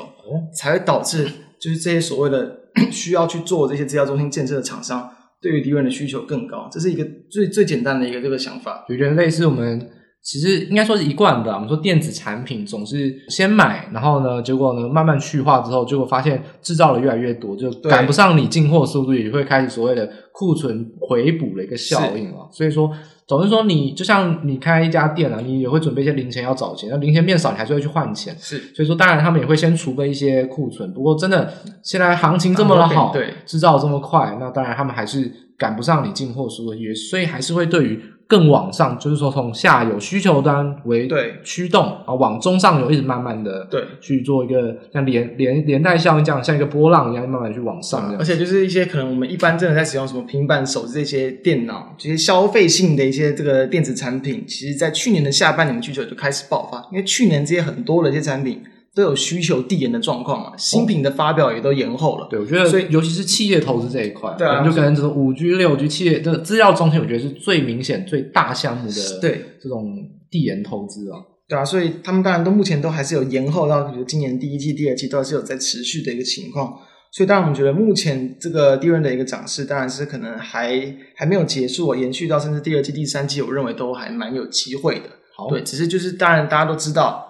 [0.58, 1.24] 才会导致
[1.60, 2.60] 就是这些所谓的
[2.90, 5.10] 需要去做这些资料中心建设的厂商。
[5.40, 8.84] 对于敌人的需求更高，这是一个最最简单的一个这个想法。
[8.88, 9.90] 人类是我们
[10.26, 11.54] 其实应该说是一贯的。
[11.54, 22.50] 我们说电子产品总是先买，然后呢，结果呢慢慢去化之后，结果发现制造的越来越多，就赶不上你进货速度，也会开始所谓的库存回补的一个效应啊。
[22.50, 22.90] 所以说，
[23.28, 28.36] 总是说你就像你开一家店啊，你也会准备一些零钱要找钱，那零钱变少，你还是会去换钱。
[28.40, 30.92] 是，所以说当然他们也会先储备一些库存。
[30.92, 31.54] 不过真的
[31.84, 38.02] 现在行情这么的好，对，制造这么快，那当然他们还是赶不上你进货速度，也所以还是会对于。
[38.28, 41.08] 更往上，就是说从下游需求端为
[41.44, 48.16] 驱动啊，往中上游一直慢慢的对去做一个像连连连带效应这样，像一个波浪一样慢慢去往上。
[48.18, 58.62] 而且就是一些可能我们一般真的在使用什么平板、手机这些电脑，这些消费性的一些这个电子产品，其实在去年的下半年需求就开始爆发，因为去年这些很多的一些产品。
[58.96, 62.24] 都有需求递延的状况嘛，新品的发表也都延后了。
[62.24, 69.94] 哦、对，我觉得，所以尤其是企业投资这一块，对啊，就可能这种五 G、六 G 企业的资料中心，我觉得是最明显、最大项目的对这种
[70.30, 71.20] 递延投资啊。
[71.46, 76.72] 对啊，所以他们当然都目前都还是有延后到，比如今年第一季、第二季都还是有在持续的一个情况。
[77.12, 85.10] 所以当然我们觉得目前这个 DRAM 的一个涨势，当然是可能还还没有结束，延续到甚至第二季、第三季，我认为都还蛮有机会的。
[85.36, 87.25] 好，对，只是就是当然大家都知道。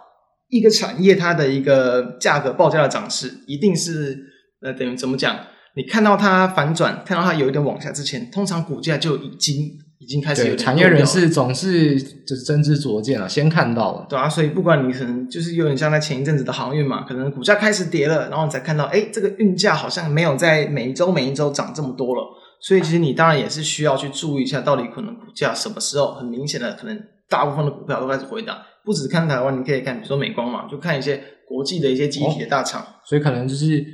[0.49, 4.17] 一个产业它的一个价格报价的涨势，一定是
[4.63, 5.37] 呃等于怎么讲？
[5.75, 9.57] 你看到它反转，看到它有一点往下之前，通常股价就已经
[9.99, 10.59] 已经开始有点。
[10.59, 14.07] 产业人士总是就是真知灼见了，先看到了。
[14.09, 22.23] 对啊，所以不管你可能就是有点像在前一阵子的航运嘛，可能股价开始跌了，然后你才看到，哎，这个运价好像没有在每一周每一周涨这么多了。
[22.63, 28.57] 所以其实你当然也是需要去注意一下，到底可能股价什么时候很明显的可能大部分的股票都开始回档。
[28.87, 32.81] 不只看台湾，你可以看，比如说美光嘛，就看一些国际的一些集体的大厂。
[32.81, 33.85] 哦，所以可能就是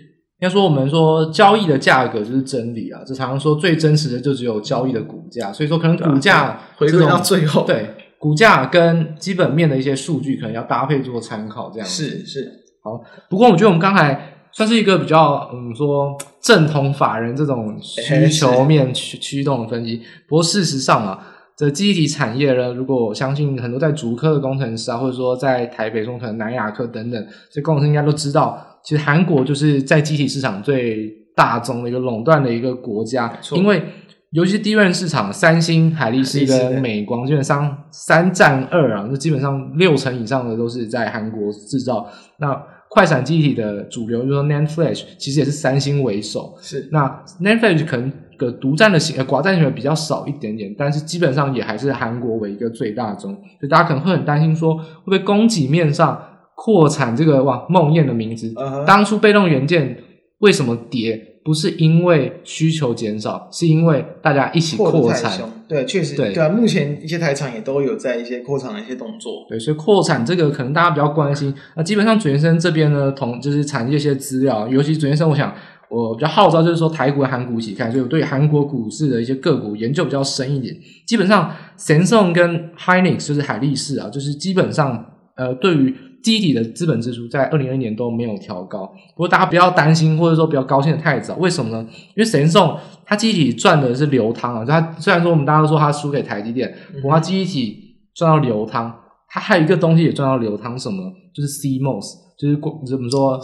[0.41, 7.89] 要说我们说交易的价格就是真理啊，这常常说最真实的就只有交易的股价，所以说可能股价回归到最后，对
[8.19, 12.47] 股价跟基本面的一些数据可能要搭配做参考，这样是是
[12.83, 13.01] 好。
[13.31, 21.29] 不过我觉得我们刚才算是一个比较嗯说正统法人这种需求面驱驱动的分析，不过事实上啊。
[21.55, 33.39] 这记忆体产业呢，如果我相信很多在竹科的工程师啊，或者说在台北中可能南亚科等等，这工程师应该都知道，其实韩国就是在记忆体市场最大宗的一个垄断的一个国家。
[33.53, 33.83] 因为
[34.31, 42.09] 尤其是 DRAM 市场，三星、海力士跟美光基本上三战二啊，就基本上六成以上的都是在韩国制造。
[42.39, 46.55] 那快闪记忆体的主流，就是说 NAND Flash，其实也是三星为首。
[46.61, 48.11] 是那 NAND Flash 可能。
[48.43, 56.21] 个独占的型呃寡占型比较少一点点，但是基本上也还是韩国为一个最大宗，所以大家可能会很担心说，会不会供给面上
[56.57, 58.85] 扩产这个哇梦魇的名字，uh -huh.
[58.85, 59.99] 当初被动元件
[60.41, 61.29] 为什么跌？
[61.45, 65.33] 不是因为需求减少，是因为大家一起扩产。
[65.67, 69.45] 对，确实对，对啊，目前一些台厂也都有在一些扩产的一些动作。
[69.49, 71.53] 对，所以扩产这个可能大家比较关心。
[71.75, 75.53] 那基本上准先生这边呢，同就是产业一些资料，尤其准先生，我想。
[75.93, 80.75] 我比较号召就是说台股、韩股一起看，所以我对韩国股市的一些个股研究比较深一点。
[81.07, 85.05] 基本上，Samsung 跟 Hynix 就是海力士啊，就是基本上
[85.37, 88.87] 呃，对于记忆体的资本支出在二零二一年都没有调高。
[89.15, 91.37] 不过大家不要担心，或者说不要高兴的太早。
[91.37, 91.87] 为什么呢？
[92.17, 98.91] 因为 Samsung 它记忆体赚的是流汤啊，就它虽然说我们大家都说它输给台积电，不过它记忆体赚到流汤，
[99.29, 101.13] 它还有一个东西也赚到流汤，什么？
[101.35, 102.22] 就是 CMOS。
[102.39, 103.39] 就是光怎么说？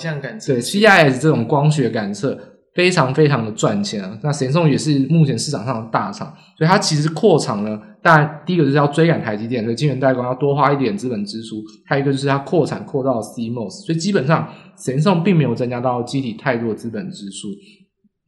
[0.46, 2.38] 对 CIS 这种光学感测
[2.74, 4.18] 非常非常的赚钱啊。
[4.22, 11.56] 那神送也是目前市场上的大厂，所以它其实扩厂呢，当然第一个就是要追赶台积电，所以晶圆代工要多花一点资本支出。
[11.86, 17.48] 还有一个就是它扩产扩到 CMOS，所以基本上神送并没有增加到机体太多的资本支出。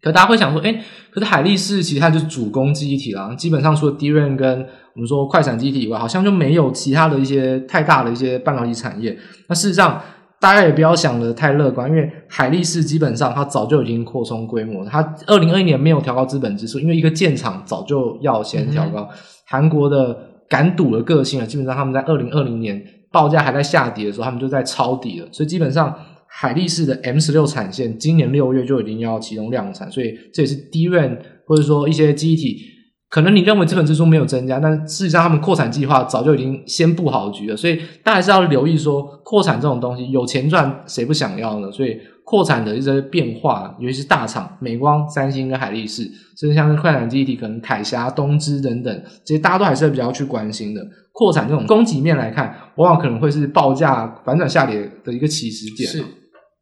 [0.02, 0.80] 可大家会想说，诶，
[1.10, 9.16] 可是海力士其实它就是主攻记忆体啦，基本上除了 DRAM 跟我们说快闪记忆体以外，好像就没有其他的一些太大的一些半导体产业。
[9.48, 10.00] 那事实上。
[10.40, 19.06] 大家也不要想的太乐观，因为海力士基本上它早就已经扩充规模，它二零二一年没有调高资本支出，因为一个建厂早就要先调高。
[19.44, 20.16] 韩、嗯、国的
[20.48, 22.82] 敢赌的个性啊，基本上他们在二零二零年
[23.12, 25.94] 报价还在下跌的时候，他们就在抄底了，所以基本上
[26.26, 32.79] 海力士的 M 十六产线今年六月就已经要启动量产，所以这也是 DRAM 或者说一些机体。
[33.10, 41.72] 可能你认为资本支出没有增加，但事实上他们扩产计划早就已经先布好局了，所以大家还是要留意说，扩产这种东西有钱赚，谁不想要呢？
[41.72, 46.04] 所以扩产的一些变化，尤其是大厂，美光、三星跟海力士，
[46.38, 50.80] 甚至像是快闪记忆体，可能凯霞、东芝等等，这些大家都还是比较去关心的。
[51.12, 55.90] 扩产这种供给面来看，往往可能会是报价反转下跌的一个起始点。
[55.90, 56.04] 是，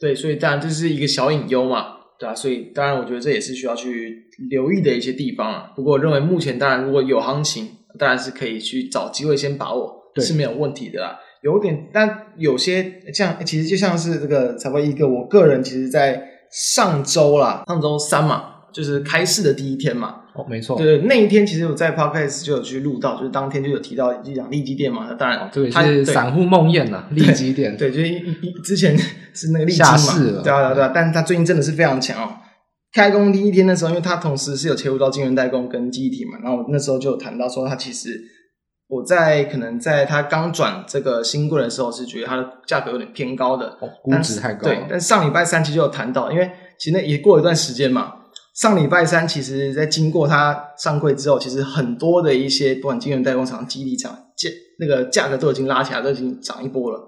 [0.01, 1.98] 对，所以当然这是一个小隐忧嘛。
[2.19, 5.73] 对啊，所以当然，我觉得这也是需要去留意的一些地方啊。
[5.77, 9.97] 不过，我认为目前当然如果有行情，当然是可以去找机会先把握。
[10.17, 11.17] 是没有问题的啦。
[11.43, 20.23] 有点，但有些像其实就像是这个财报一个，我个人其实在上周啦，上周三嘛，就是开市的第一天嘛。
[20.39, 20.79] 哦，没错。
[20.79, 25.07] 对，那一天其实我在 Podcast 就有去录到，就是当天就有提到就讲利基店嘛。
[25.09, 27.77] 那当然，哦、这个是散户梦魇呐，利基店。
[27.77, 28.97] 对，就是一一之前
[29.35, 29.97] 是那个利基嘛。
[29.97, 30.43] 下市了。
[30.43, 30.93] 对啊，对啊，对啊。
[30.95, 32.37] 但是他最近真的是非常强哦。
[32.93, 38.19] 开工第一天的时候，因为他同时是有切入到晶圆代工跟记忆体嘛，然后我那时候就有谈到说，他其实
[38.89, 44.69] 我在可能在他刚转这个新贵的时候，是觉得它的价格有点偏高的，哦、估值太高。
[44.69, 48.15] 对，但上礼拜三其实就有谈到，因为其实那也过了一段时间嘛。
[48.59, 54.51] 上礼拜三，其实在经过它上柜之后，其实很多的一些不管晶圆代工厂、基地厂，价
[54.81, 56.99] 那个价格都已经拉起来，都已经涨一波了。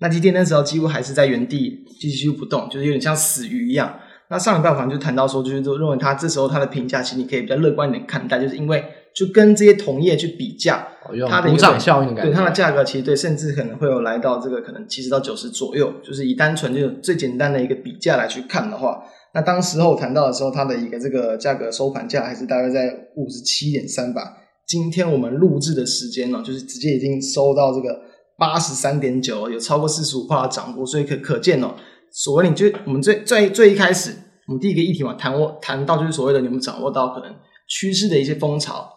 [0.00, 3.98] 那今天那时候几乎还是在原地继续不动，就是有点像死鱼一样。
[4.28, 8.84] 那上礼拜我好像就谈到说，就是都认为它这时候它的评价，其实你可以比较乐观一点看待，就是因为
[9.14, 10.86] 就跟这些同业去比价，
[11.30, 19.02] 它的补涨效应感，对它的价格其实对，甚至可能会有来到这个可能七十到九十左右，就是以单纯就最简单的一个比价来去看的话。
[19.32, 24.38] 那当时候谈到的时候，它的一个这个价格收盘价还是大概在五十七点三吧。
[24.66, 28.00] 今天我们录制的时间呢，就是直接已经收到这个
[28.38, 31.74] 八十三点九，有超过四十五%的涨幅，所以可可见哦，
[32.12, 34.12] 所谓你就我们最最最一开始，
[34.48, 37.34] 我们第一个议题嘛，谈我谈到就是所谓的你们掌握到可能
[37.68, 38.88] 趋势的一些风潮。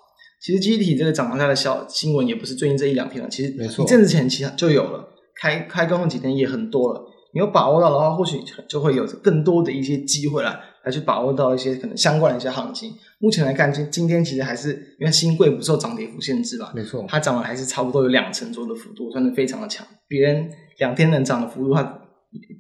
[0.41, 5.07] 其实记忆体这个涨房价的小新闻也不是最近这一两天了，其实一阵子前其实就有了，
[5.39, 7.01] 开开工的几天也很多了。
[7.33, 12.93] 你有把握到的话，或许就会有更多的一些机会来来去把握到一些可能相关的一些行情。
[13.19, 16.71] 目前来看，今今天其实还是因为新贵不受涨跌幅限制吧？
[16.75, 19.85] 没错，它涨了还是差不多有两成左右的幅度，算是非常的强。
[20.07, 22.01] 别人两天能涨的幅度，它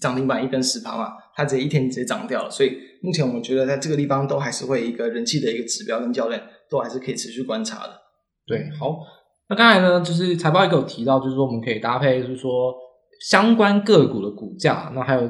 [0.01, 2.49] 涨停板一根十趴嘛，它直接一天直接涨掉了。
[2.49, 7.93] 所以目前我们觉得在这个地方都还是会一个人气的一个指标跟教练，都还是可以持续观察的。
[8.47, 8.97] 对，好，
[9.49, 12.73] 那刚才呢，就是财报也有提到，就是说我们可以搭配，就是说。
[13.29, 15.21] 相关个股的股价，那还有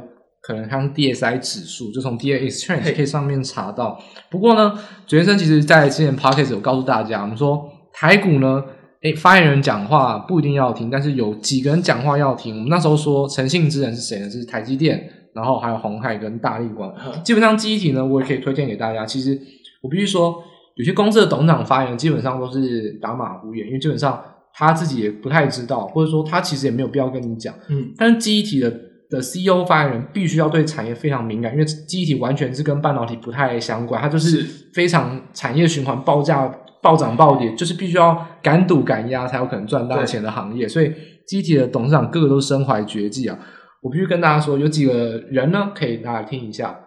[0.42, 4.02] 可能像 DSI 指数，就从 DA Exchange 可以上面查到。
[4.32, 4.74] 不过呢，
[5.06, 8.64] 主先生其实在之前 Podcast 有告诉大家，我们说台股呢，
[9.04, 12.56] 诶，发言人讲话不一定要听，但是有几个人讲话要听。
[12.56, 14.26] 我们那时候说诚信之人是谁呢？
[14.28, 16.92] 就是台积电，然后还有鸿海跟大立光。
[17.24, 19.06] 基本上记忆体呢，我也可以推荐给大家。
[19.06, 19.40] 其实
[19.84, 20.44] 我必须说，
[20.76, 24.20] 有些公司的董事长发言基本上都是打马虎眼，因为基本上。
[24.56, 27.54] 他自己也不太知道，或者说他其实也没有必要跟你讲。
[27.70, 28.70] 嗯，但是记忆体的
[29.10, 34.44] 的 CEO 发言人必须要对产业非常敏感，因为记忆体完全是跟半导体不太相关，它就是
[34.74, 36.48] 非常产业循环、报价
[36.82, 40.68] 暴涨暴跌，就是必须要敢赌敢压才有可能赚大钱的行业。
[40.68, 40.92] 所以
[41.28, 43.40] 记忆体的董事长个个都身怀绝技啊！
[43.82, 46.80] 我必须跟大家说，有几个人呢，可以大家听一下。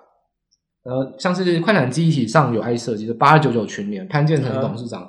[0.85, 5.03] 呃，像是快闪记忆体上有 IC 设计的八二九九群联潘建成董事长。
[5.03, 5.09] 嗯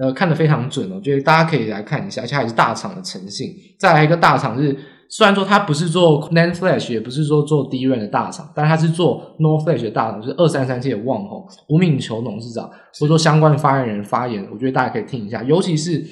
[0.00, 3.54] 呃，看得非常准哦，我觉得大家可以来看一下，而且还是大厂的诚信。
[3.78, 4.74] 再来一个大厂是，
[5.10, 12.66] 虽然说它不是做 NAND Flash，也不是说做 DRAM 的大厂，但是它是做 NOR Flash 的大厂，就是二三三七的旺宏吴敏球董事长，
[12.98, 15.42] 或者说相关的发言人发言，我觉得大家可以听一下。
[15.42, 16.02] 尤其是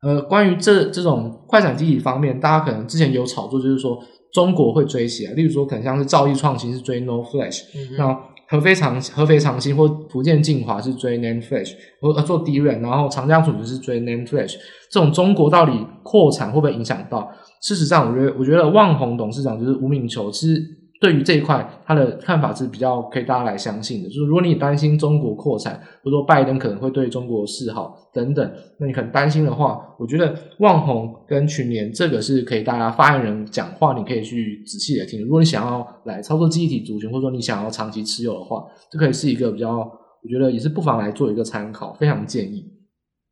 [0.00, 3.98] 呃，关于这这种快闪记忆体方面，大家可能之前有炒作，就是说
[4.32, 8.18] 中国会追起来，例如说可能像是兆易创新是追 NOR Flash，嗯，那。
[8.48, 14.54] 合肥长合肥长兴或福建晋华是追 name Flash，或做 DRAM，然后长江储存是追 name Flash，
[14.90, 15.72] 这种中国到底
[16.02, 17.30] 扩产会不会影响到？
[17.62, 20.62] 事实上，我觉得我觉得旺宏董事长就是吴敏球，其实
[21.04, 24.08] 对于这一块他的看法是比较可以大家来相信的。
[24.08, 28.50] 就是如果你担心中国扩产，或者说拜登可能会对中国示好等等，
[28.80, 35.22] 那你很担心的话，我觉得旺宏跟群联这个是可以大家发言人讲话，你可以去仔细的听。
[35.22, 42.64] 如果你想要来操作记忆体族群，或者说你想要长期持有的话，这可以是一个比较，我觉得也是不妨来做一个参考，非常建议。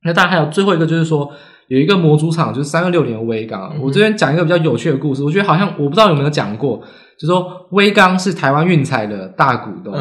[0.05, 1.33] 那当然还有最后一个就是说。
[1.69, 3.81] 有一个模组厂，就是三二六零的威刚。
[3.81, 6.83] 我这边讲一个比较有趣的故事，我觉得好像我不知道有没有讲过，
[7.23, 9.95] 就是说威刚是台湾运彩的大股东。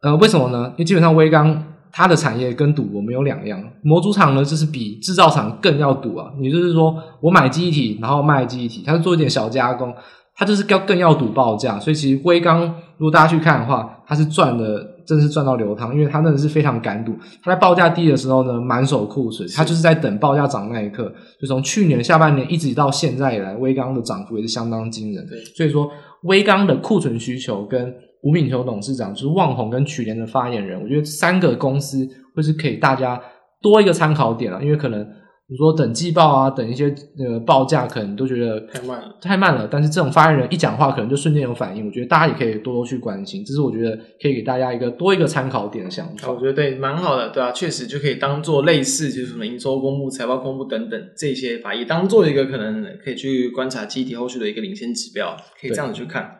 [0.00, 0.68] 呃，为什么呢？
[0.72, 1.62] 因为基本上威刚
[1.92, 6.30] 它的产业跟赌博没有两样，模组厂呢就是比制造厂更要赌啊。
[6.40, 9.94] 也就是说，我买记忆体，然后卖记忆体，它是做一点小加工，
[10.34, 11.78] 它就是要更要赌报价。
[11.78, 12.60] 所以其实威刚，
[12.96, 14.96] 如果大家去看的话，它是赚的。
[15.06, 17.12] 真的是赚到流汤，因为他真的是非常敢赌。
[17.42, 21.12] 他在报价低的时候呢，满手库存，他就是在等报价涨那一刻。
[21.40, 25.26] 就从去年下半年一直到现在以来，威刚的涨幅也是相当惊人。
[25.26, 25.90] 对，所以说
[26.22, 33.20] 威刚的库存需求跟吴敏球董事长，就是旺宏跟曲联的发言人，我觉得三个公司会是可以大家
[33.62, 35.06] 多一个参考点啊，因为可能。
[35.50, 39.66] 你说等季报啊，等一些那个报价，可能都觉得太慢了，太慢了。
[39.68, 41.84] 但是这种发言人一讲话，可能就瞬间有反应。
[41.84, 46.30] 我觉得大家也可以多多去关心，这是我觉得可以给大家一个多一个参考点的想法。
[46.30, 56.36] 我觉得对，蛮好的，对啊，确实就可以当做类似就是什么营收公布、财报公布等等这些把，也当做一个可能可以去观察记忆体后续的一个领先指标，可以这样子去看。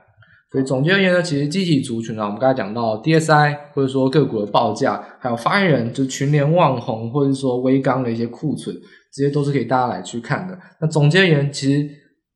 [0.52, 8.74] 所以总结而言呢，其实记忆体族群啊，我们刚才讲到 DSI 或者说个股的报价，还有发言人就群联网红或者说微刚的一些库存，
[9.12, 10.58] 这些都是可以大家来去看的。
[10.80, 11.88] 那总结而言，其实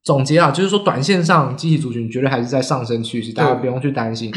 [0.03, 4.31] 总结啊，就是说短线上记忆体族群绝对还是在上升趋势，大家不用去担心，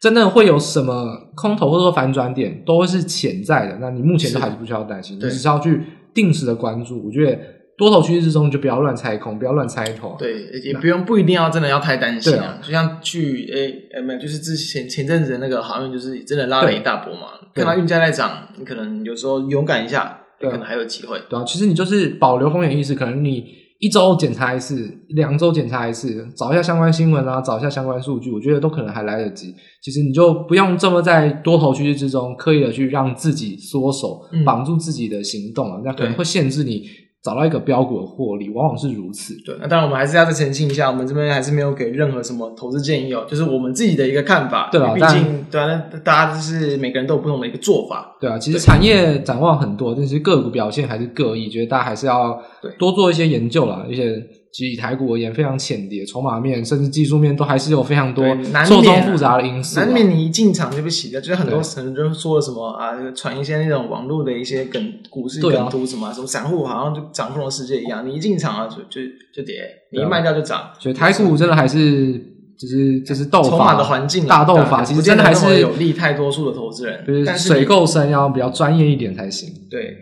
[0.00, 3.78] 真的会有什么空头或者说反转点，都会是潜在的。
[3.80, 5.80] 那你目前都还是不需要担心，你只是要去
[6.14, 7.04] 定时的关注。
[7.04, 7.38] 我觉得。
[7.74, 10.14] 多头趋势之中，就不要乱猜空，不要乱猜头。
[10.16, 12.58] 对，也不用不一定要真的要太担心啊。
[12.62, 17.28] 就像去诶诶没有，就是之前前阵子的那个航运，就是真的拉了一大波嘛。
[17.54, 20.20] 看到运价在涨，你可能有时候勇敢一下，
[20.50, 21.20] 可能还有机会。
[21.28, 23.44] 对啊，其实你就是保留风险意识，可能你
[23.78, 29.54] 一周检查一次，两周检查一次，找一下相关新闻啊，找一下相关数据，我觉得都可能还来得及。
[29.82, 36.88] 其实你就不用这么在多头趋势之中刻意的去让自己缩手，绑住自己的行动啊，那可能会限制你。
[37.22, 39.34] 找到一个标股的获利，往往是如此。
[39.44, 44.68] 对，那当然我们还是要再澄清一下，我们这边还是没有给任何什么投资建议哦，就是我们自己的一个看法。
[44.72, 48.16] 对啊，毕竟对啊，大家就是每个人都有不同的一个做法。
[48.20, 52.42] 对啊，其实产业展望很多，但是个股表现还是各异，觉得大家还是要
[52.78, 54.20] 多做一些研究啦，一些。
[54.52, 58.22] 其实以台股而言，非常浅碟，筹码面甚至技术面都还是有非常多
[58.66, 59.80] 错综复杂的因素。
[59.80, 68.06] 难免你一进场就被洗掉，就是很多人就说了什么啊，传一些那种网络的一些梗股市梗图什么、啊，什么散户好像就掌控了世界一样。
[68.06, 69.00] 你一进场啊，就就
[69.34, 69.54] 就跌；
[69.90, 70.70] 你一卖掉就涨。
[70.78, 72.12] 所以台股真的还是
[72.58, 77.02] 就是就是斗法，筹码的环境、啊、大斗法，其实真的还是有利太多数的投资人。
[77.06, 79.48] 就是水够深，要比较专业一点才行。
[79.70, 79.96] 对，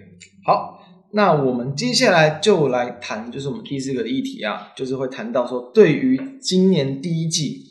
[0.44, 0.79] 好。
[1.12, 7.64] 那我们接下来就来谈，就是我们第四个的议题啊，就是会谈到说，对于今年第一季，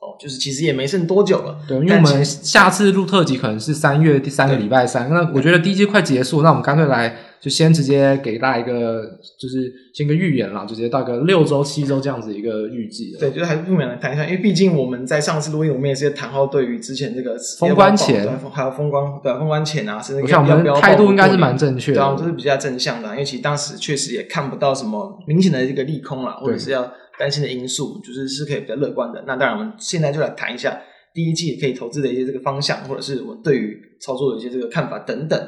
[0.00, 1.58] 哦，就是其实也没剩多久了。
[1.66, 7.16] 对，因为我们下次录特辑可能是三月第三个礼拜三，那我觉得第一季快结束，那我们干脆来。
[7.40, 13.16] 就先直接给大家一个，就是先个预言啦，就直接大概六周、七周这样子一个预计。
[13.18, 29.24] 对，就是还是不免来谈一下，因为毕竟我们在上次录音，我们也是谈好对于之前这个封关前，还有封关对封关前啊，甚至我想我们态度应该是蛮正确的，对啊，就是比较正向的，因为其实当时确实也看不到什么明显的这个利空啦，或者是要担心的因素，就是是可以比较乐观的。
[29.26, 30.78] 那当然，我们现在就来谈一下
[31.14, 35.40] 第一季可以投资的一些这个方向，或者是我对于操作的一些这个看法等等。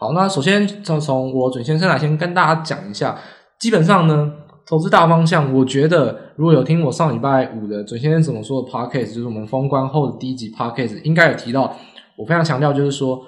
[0.00, 3.18] 好，那首先从从我准先生来先跟大家讲一下，
[3.58, 4.32] 基本上呢，
[4.64, 11.74] 投资大方向，我觉得如果有听我上礼拜五的准先生怎么说的 p o c a s t 就是我们封关后的第一集 p o c a s t 应该有提到，
[12.16, 13.20] 我非常强调就是说，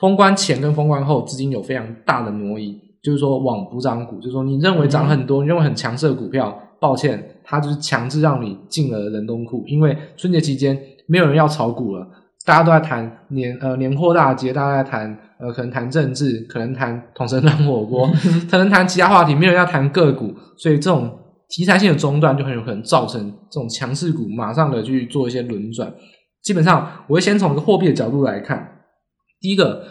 [0.00, 12.04] 封关前跟封关后资金有非常大的挪移，就是说往补涨股，就是说你认为涨很多，你认为很强势的股票，抱歉，它就是强制让你进了冷冻库，因为春节期间没有人要炒股了，
[12.44, 15.16] 大家都在谈年呃年货大街，大家在谈。
[15.38, 18.10] 呃，可能谈政治，可能谈统神冷火锅，
[18.50, 21.18] 可能谈其他话题，没有人要谈个股，所以这种
[21.48, 25.92] 题材性的中断就很有可能造成这种强势股马上的去做一些轮转。
[26.42, 28.66] 基本上，我会先从个货币的角度来看，
[29.40, 29.84] 第一个，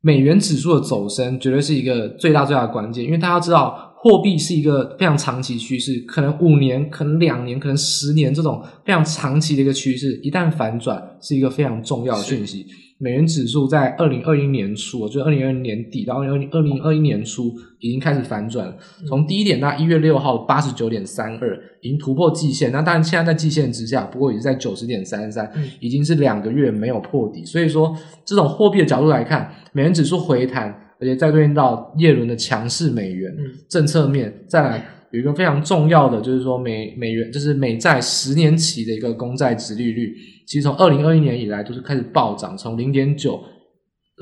[0.00, 12.64] 美元指数的走升绝对是一个最大最大的关键，因为大家知道，货币是一个非常长期趋势，可能五年，可能两年，可能十年这种非常长期的一个趋势，一旦反转，是一个非常重要的讯息。
[12.98, 18.76] 美元指数在二零二一年初，就二零二零年底到二零二零二一年初，已经开始反转了。
[19.08, 22.70] 从低点到一月六号八十九点三二，已经突破季线。
[22.70, 25.50] 那当然，现在在季线之下，不过也是在九十点三三，
[25.80, 27.44] 已经是两个月没有破底。
[27.44, 27.94] 所以说，
[28.24, 33.34] 这种货币的角度来看，美元指数回弹，而且再对应到耶伦的强势美元
[33.68, 40.14] 政策面，再来有一个非常重要的，就是说美美元就是美债十年期的一个公债殖利率。
[40.46, 43.40] 其实从二零二一年以来都是开始暴涨，从零点九，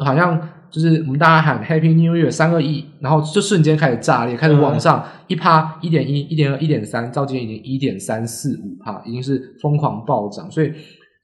[0.05, 10.51] 好像就是我们大家喊 Happy New Year 三个亿，然后就瞬间开始炸裂，开始往上一趴一点一、一点二、一点三，到今天已经一点三四五趴，已经是疯狂暴涨。
[10.51, 10.73] 所以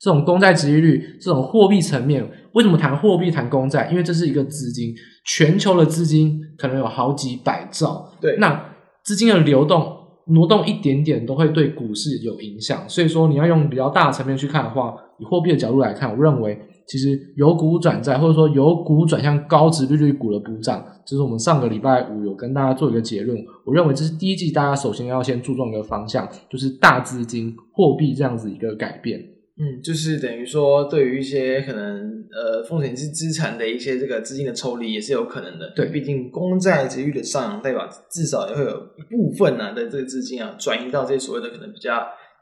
[0.01, 3.89] 这种公债殖利率，这种货币层面，为什么谈货币谈公债？
[3.91, 4.95] 因为这是一个资金，
[5.27, 8.75] 全球的资金可能有好几百兆，对，那
[9.05, 9.99] 资金的流动。
[10.27, 23.37] 挪动一点点都会对股市有影响，所以说你要用比较大的层面去看的话，以货币的角度来看，我认为其实由股转债，或者说由股转向高值利率股的补涨，这是我们上个礼拜五有跟大家做一个结论。
[23.65, 29.21] 我认为这是第一季大家首先要先注重一个方向，就是大资金货币这样子一个改变。
[29.63, 35.71] 嗯，就是等于说，对于一些可能呃风险是资产的一些这个资金的抽离也是有可能的。
[35.77, 41.93] 对，毕竟公债殖利率的上扬，代表至少也会有一部分呢、啊、的这个资金啊转移到这些所谓的可能比较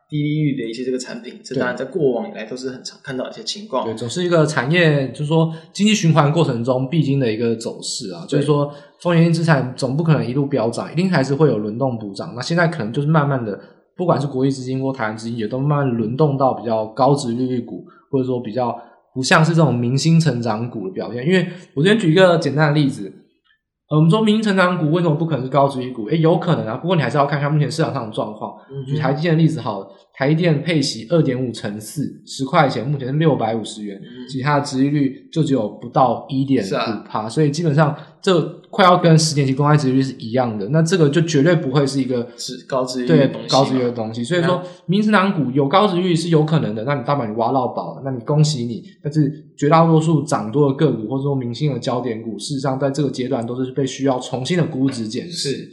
[0.08, 1.40] 低利率的一些这个产品。
[1.42, 3.84] 这当然在过往以来都是很常看到一些情况。
[3.84, 8.24] 对，总是一个产业，就是说经济循环过程中必经的一个走势啊。
[8.28, 12.32] 就是说风险性资产总不可能一路飙涨，一定还是会有轮动补涨。
[12.36, 13.58] 那现在可能就是慢慢的。
[13.99, 18.74] 不管是国际资金或台湾资金，也都慢慢轮动到比较高值利率股，或者说比较
[19.12, 21.26] 不像是这种明星成长股的表现。
[21.26, 21.44] 因为
[21.74, 23.12] 我这边举一个简单的例子，
[23.90, 26.07] 呃，我们说明星成长股为什么不可能是高值利率股？
[26.09, 28.55] 诶，有可能啊，不过你还是要看看目前市场上的状况。
[28.86, 37.96] 举台积电的例子好了，台积电配息二点五乘四，十块钱，目前是六百五十元，其他的殖利率就只有不到一点五趴，所以基本上。
[38.20, 44.22] 这快要跟十年期公开殖利率是一样的，那这个就绝对不会是一个是高殖利率对高殖利率的东西。
[44.22, 48.82] 所以说，明星成长股有高殖利率是有可能的，那你大把你挖到宝，那你恭喜你。
[49.02, 55.50] 但是绝大多数涨多的个股或者说明星的焦点股，事实上在这个阶段都是被需要重新的估值检视。
[55.50, 55.68] 是，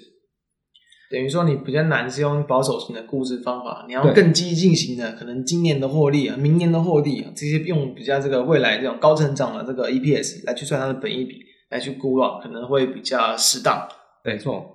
[1.12, 11.45] 等于说你比较难是用保守型的估值方法，你要更激进型的，可能今年的获利啊，明年的获利啊，这些用比较这个未来这种高成长的这个 EPS 来去算它的本益比。
[11.70, 13.88] 来去估了，可能会比较适当。
[14.24, 14.72] 没错。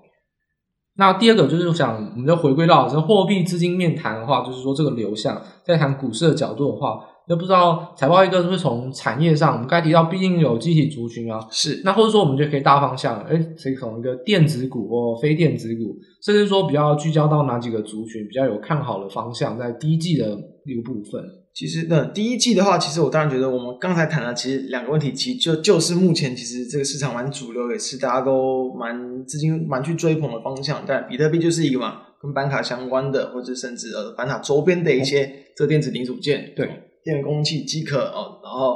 [0.96, 11.80] 那第二个就是想，我们就回归到这货币资金面谈的话，就是说这个流向，在谈股市的角度的话，就不知道财报一个是不是从产业上，我们刚才提到，毕竟有集体族群啊，是。
[11.84, 20.36] 那或者说，我们就可以大方向，哎，可以从一个电子股或非电子股，甚至说比较聚焦到哪几个族群，比较有看好的方向，在第一季的
[20.66, 21.24] 一个部分。
[21.52, 30.82] 其实，那第一季的话，其实我当然觉得我们刚才谈的其实两个问题，其实就就是目前其实这个市场蛮主流，也是大家都蛮资金蛮去追捧的方向。
[30.86, 35.26] 但比特币就是一个嘛，跟板卡相关的，或者甚至呃板卡周边的一些
[35.56, 36.66] 这个电子零组件，对，
[37.04, 38.74] 电工器、机壳哦，然后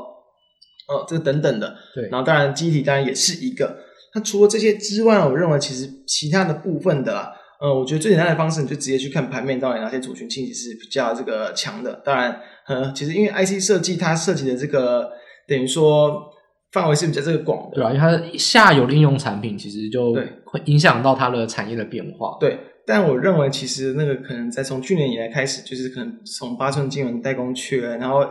[0.89, 3.79] 哦这个等等的，对，然后当然机体当然也是一个。
[4.15, 7.33] 那除了这些之外，我认为其实其他的部分的啦。
[7.61, 12.03] 呃，我觉得最简单的方式，你就直接去看盘面，到底哪些族群其实是比较这个强的。
[12.05, 15.11] 当然，呃，其实因为 IC 设计它涉及的这个
[15.49, 16.31] 等于说
[16.73, 22.37] 范围是比较这个广的，对啊，因为它下游的应用产品其实就会影响到它的产业的变化。
[22.41, 28.27] 对，但我认为其实那个可能在从去年以来开始，就是可能从八寸晶圆代工去了，然后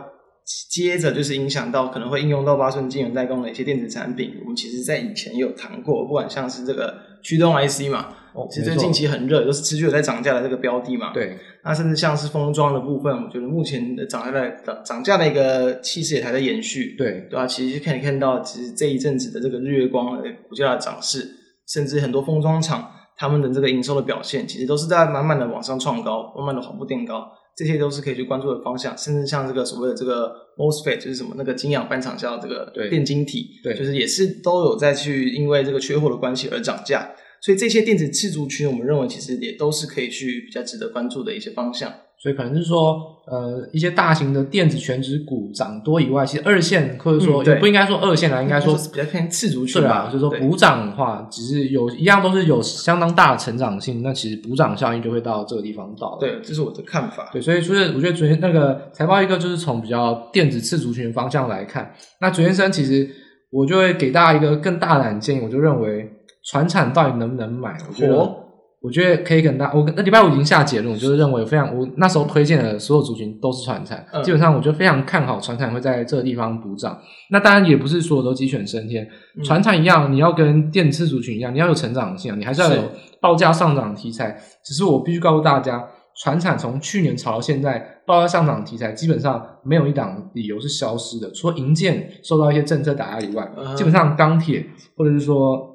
[0.70, 4.34] 接着就是影响到可能会应用到八寸晶圆代工的一些电子产品。
[4.42, 8.14] 我们其实在以前也有谈过，不管像是这个驱动 IC 嘛。
[8.50, 11.12] 其实近期很热，都是持续有在涨价的这个标的嘛。
[11.12, 16.96] 对，那甚至像是封装的部分，我觉得目前的涨价的涨涨价的一个气势也还在延续。
[16.98, 17.46] 对，对啊？
[17.46, 21.28] 其实可以看到，其实这一阵子的这个日月光的股价的涨势，
[21.68, 28.98] 甚至很多封装厂他们的这个营收的表现，其实都是在慢慢的往上创高，慢慢的缓步垫高，这些都是可以去关注的方向。
[28.98, 37.08] 甚至像这个所谓的这个 MOSFET，就是什么那个晶氧半场效这个电晶体，对，就是也是都有在去因为这个缺货的关系而涨价。
[37.44, 41.92] 所以这些电子次族群，我们认为其实也都是可以去比较值得关注的一些方向。
[42.16, 50.06] 所以可能是说，呃，一些大型的电子全值股涨多以外，其实二线或者说也不应该说二线啦，应该说比较偏次族群吧。
[50.06, 56.16] 就是说补涨的话，只是有一样都是有相当大的成长性，那其实补涨效应就会到这个地方到。
[56.18, 57.28] 对，这是我的看法。
[57.30, 61.92] 对，所以就是我觉得昨天那个财报一个就是从比较电子次族群的方向来看，
[62.22, 63.06] 那昨天生其实
[63.50, 66.10] 我就会给大家一个更大胆建议，我就认为。
[66.44, 67.76] 传产到底能不能买？
[67.88, 68.36] 我觉得，
[68.82, 76.98] 我觉得可以跟大我那礼拜五已经下结论，就是认为非常我那时候推荐的所有族群都是船产，嗯、基本上我就非常看好船产会在这个地方补涨。
[77.30, 79.08] 那当然也不是所有都鸡犬升天，
[79.42, 82.82] 船产一样，你要跟电子族群一样，你要有成长性，你还是要有
[83.22, 84.38] 报价上涨题材。
[84.62, 85.82] 只是我必须告诉大家，
[86.22, 95.70] 船产从去年炒到现在，报价上涨题材基本上没有一档理由是消失的，除了银建受到一些政策打压以外，嗯、基本上钢铁或者是说。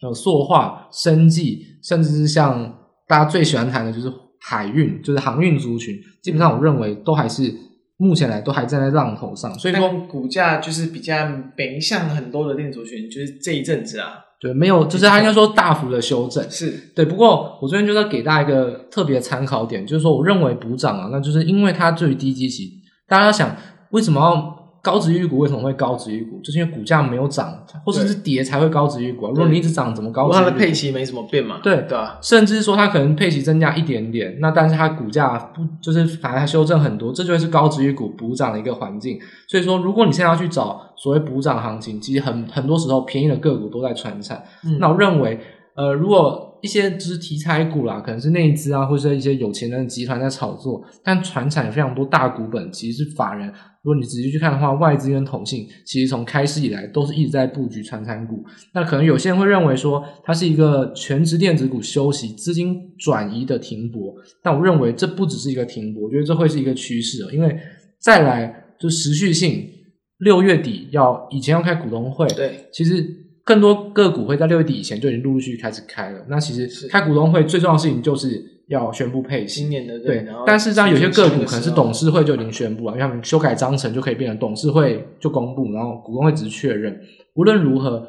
[0.00, 2.72] 有塑化、生技，甚至是像
[3.06, 5.98] 大家最喜欢谈的，就是海运，就是航运族群。
[6.22, 7.52] 基本上，我认为都还是
[7.96, 9.52] 目前来都还站在浪头上。
[9.58, 16.48] 所以说，股价就是比较北向很多的电子族群，就是这一阵子啊，对，没有，就是他应该说大幅的修正。
[16.48, 17.04] 是对。
[17.04, 22.70] 不过，我这边就是给大家一个特别参考点，就是说，我认为补涨啊，那就是因为它最低基期。
[23.08, 23.56] 大家要想，
[23.90, 24.57] 为什么要？
[24.80, 26.40] 高殖利率股为什么会高殖利率股？
[26.40, 27.52] 就是因为股价没有涨，
[27.84, 29.26] 或者是跌才会高殖利率股。
[29.28, 30.44] 如果你一直涨，怎么高殖利率？
[30.44, 31.60] 它的配息没什么变嘛？
[31.62, 39.18] 对对啊，甚至说它可能配息增加一点点，那但是它股价不就是反而它修正很多，这就会是高殖利率股补涨的一个环境。
[39.48, 44.42] 所以说，如果你现在要去找所谓补涨行情，其实很很多时候便宜的个股都在传产。
[44.64, 45.40] 嗯、那我认为，
[45.74, 53.48] 呃，如果一些就是题材股啦，可能是内资啊，或者是一些有钱人的集团在炒作，但传产有非常多大股本，其实是法人。
[53.82, 58.44] 如果你仔细去看的话，外资跟投信其实从开始以来都是一直在布局传产股。
[58.74, 64.14] 那可能有些人会认为说，它是一个全职电子股休息、资金转移的停泊。
[64.42, 67.56] 但我认为这不只是一个停泊，我觉得这会是一个趋势，因为
[68.00, 69.64] 再来就持续性，
[70.18, 73.06] 六月底要以前要开股东会，对，其实
[73.48, 76.24] 更多个股会在六月底以前就已经陆陆续续开始开了。
[76.28, 78.56] 那其实开股东会最重要的事情就是。
[78.68, 87.00] 要宣布配息，今年的对，但是这样有些个股可能是董事会就已经宣布了，因为他们修改章程就可以变成董事会就公布，然后股东会只是确认。
[87.34, 88.06] 无论如何，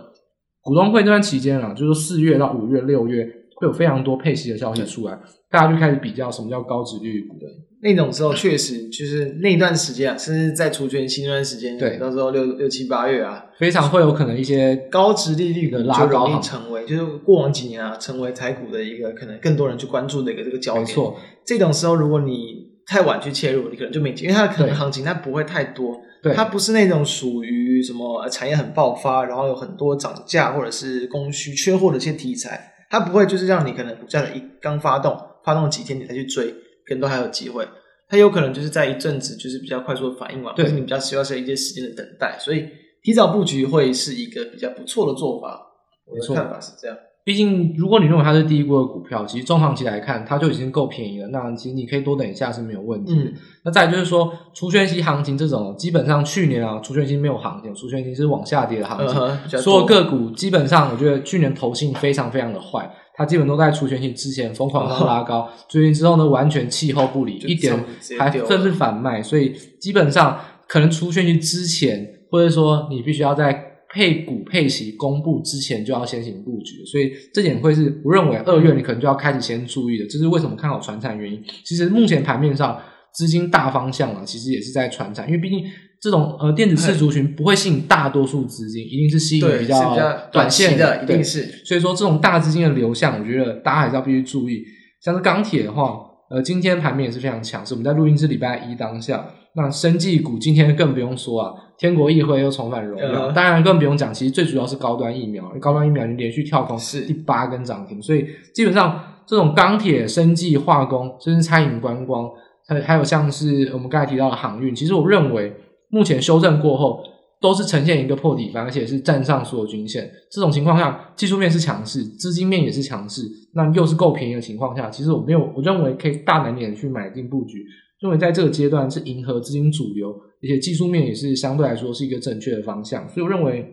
[0.60, 3.26] 股东会这段期间啊，就是四月到五月、六月
[3.56, 5.18] 会有非常多配息的消息出来，
[5.50, 7.38] 大家就开始比较什么叫高殖利率股。
[7.40, 7.48] 对，
[7.82, 20.86] 那种时候确实就是那段时间啊，甚至在除权息那段时间，对，到时候六六七八月啊，非常会有可能一些高值利率的拉高，成为就是过往几年啊，成为台股的一个可能更多人去关注的一个这个焦点。
[20.86, 36.54] 没错，这种时候如果你太晚去切入，你可能就没机会，因为它可能行情它不会太多，对，它不是那种属于什么产业很爆发，然后有很多涨价或者是供需缺货的一些题材，它不会就是让你可能股价的一刚发动，发动几天你再去追。
[36.90, 37.68] 更多还有机会，
[38.10, 42.66] 它有可能就是在一阵子就是比较快速的反应嘛，对，或者你比较需要是一些时间的等待，所以
[43.04, 45.68] 提早布局会是一个比较不错的做法。
[46.06, 46.98] 我的看法是这样。
[47.24, 53.14] 毕竟如果你认为它是第一波的股票，其实中长期来看它就已经够便宜了，那其实你可以多等一下是没有问题。
[53.14, 53.32] 嗯，
[53.64, 62.92] 那再就是说除权息行情这种，基本上去年啊除权息没有行情，除权息是往下跌的行情，嗯、所有个股基本上我觉得去年投信非常非常的坏。
[63.20, 67.78] 它基本都在除权息之前疯狂的 拉高，除权之后呢，完全气候不理，一点
[68.18, 70.40] 还甚至反卖，所以基本上
[70.70, 73.62] 可能除权息之前，或者说你必须要在
[73.94, 81.44] 配股配息公布之前就要先行布局，所以这点会是我认为二月你可能就要开始先注意的，这是为什么看好船产原因。
[81.66, 82.80] 其实目前盘面上
[83.14, 85.66] 资金大方向啊，其实也是在船产，因为毕竟。
[86.02, 89.96] 这种呃电子次族群不会吸引大多数资金，一定是吸引比较
[90.32, 91.44] 短线的，一定是。
[91.66, 94.64] 所以说这种大资金的流向，我觉得大家还是要必须注意。
[95.04, 97.74] 像是钢铁的话，呃，今天盘面也是非常强势。
[97.74, 99.26] 我们在录音是礼拜一当下，
[99.56, 112.30] 那生技股今天更不用说啊，天国一辉又重返荣耀，呃、当然更不用讲，其实最主要是高端疫苗，高端疫苗你连续跳空是第八根涨停，所以基本上这种钢铁、生技、化工，甚至餐饮、观光，
[112.68, 115.54] 还还有像是我们刚才提到的航运，其实我认为。
[115.90, 117.04] 目前修正过后，
[117.42, 120.12] 都是呈现一个破底翻，而且是站上所有均线。
[120.30, 123.24] 这种情况下，技术面是强势，资金面也是强势，
[123.54, 127.66] 那又是够便宜的情况下，其实我没有，我认为可以大胆点去买进布局。
[128.02, 133.08] 认为在这个阶段是迎合资金主流，而且技术面也是相对来说是一个正确的方向。
[133.10, 133.66] 所以我认为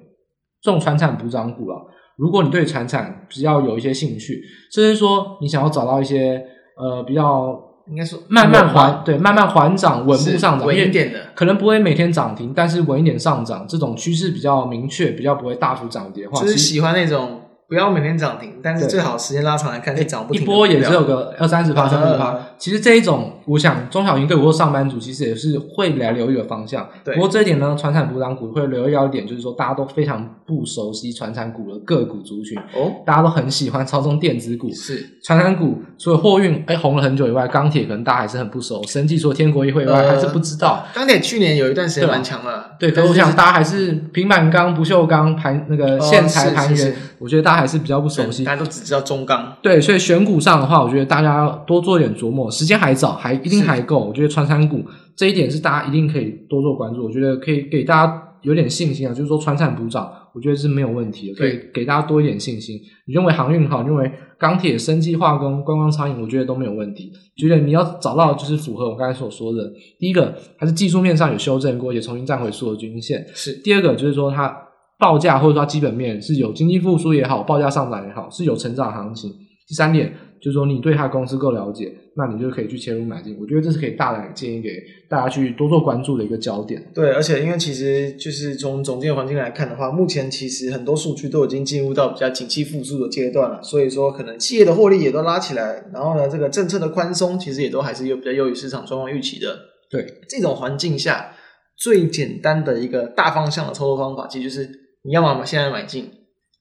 [0.62, 1.80] 这种传产补涨股啊，
[2.16, 4.40] 如果你对传产比较有一些兴趣，
[4.72, 6.42] 甚至说你想要找到一些
[6.78, 7.65] 呃比较。
[7.88, 17.42] 应该说慢慢缓，对，慢慢缓涨，稳步上涨，稳一点的，可能不会每天涨停，但是稳一点上涨，这种趋势比较明确，比较不会大幅涨跌的话，就是喜欢那种。
[17.68, 20.42] 不要每天涨停，但是最好时间拉长来看，可以涨不停。
[20.42, 22.38] 一波也只有个二三十趴、三十趴。
[22.56, 26.88] 其实这一种，我想中小型个股或上班族其实也是会来留意的方向。
[27.02, 27.14] 对。
[27.14, 32.56] 不过这一点呢，传产补涨股会留意到一点，就是说大家都非常不熟悉传产股的个股族群。
[32.74, 33.02] 哦。
[33.04, 34.70] 大家都很喜欢操纵电子股。
[34.72, 35.18] 是。
[35.24, 38.80] 传产股除了货运哎红了很久以外，钢铁可能大家还是很不熟。
[38.84, 40.86] 生技除了天国一会以外，还是不知道。
[40.94, 42.76] 钢铁去年有一段时间蛮强的。
[42.78, 42.92] 对。
[42.92, 48.44] 可是我想大家还是平板钢、不锈钢、盘那个线材、盘源，我觉得大家还是比较不熟悉。
[48.44, 53.98] 大家都只知道中钢，对，所以选股上的话，我觉得大家要多做一点琢磨，时间还早，还一定还够。
[53.98, 54.84] 我觉得穿山股
[55.16, 62.78] 这一点是大家一定可以多做关注，我觉得可以给大家有点信心啊，就是说传产补涨，我觉得是没有问题的，可以给大家多一点信心。
[63.06, 67.10] 你认为航运好，你认为钢铁、生技、化工、观光、餐饮，我觉得都没有问题。
[67.36, 73.26] 觉得你要找到就是符合我刚才所说的，第一个还是技术面上有修正过，也重新站回所有均线。
[73.34, 74.65] 是第二个就是说它。
[74.98, 79.30] 报价或者说基本面是有经济复苏也好，报价上涨也好，是有成长行情。
[79.68, 83.36] 第三点就是说你对他公司够了解，那你就可以去切入买进。
[83.40, 84.70] 我觉得这是可以大胆建议给
[85.08, 86.80] 大家去多做关注的一个焦点。
[86.94, 99.58] 对，而且因为其实就是从总经环境来看的话，目前其实很多数据都已经进入到比较景气复苏的阶段了，所以说可能企业的获利也都拉起来，然后呢，这个政策的宽松其实也都还是有比较优于市场双方预期的。
[99.90, 101.32] 对，这种环境下
[101.76, 104.85] 最简单的一个大方向的操作方法，其实就是。
[105.06, 106.10] 你要么现在买进，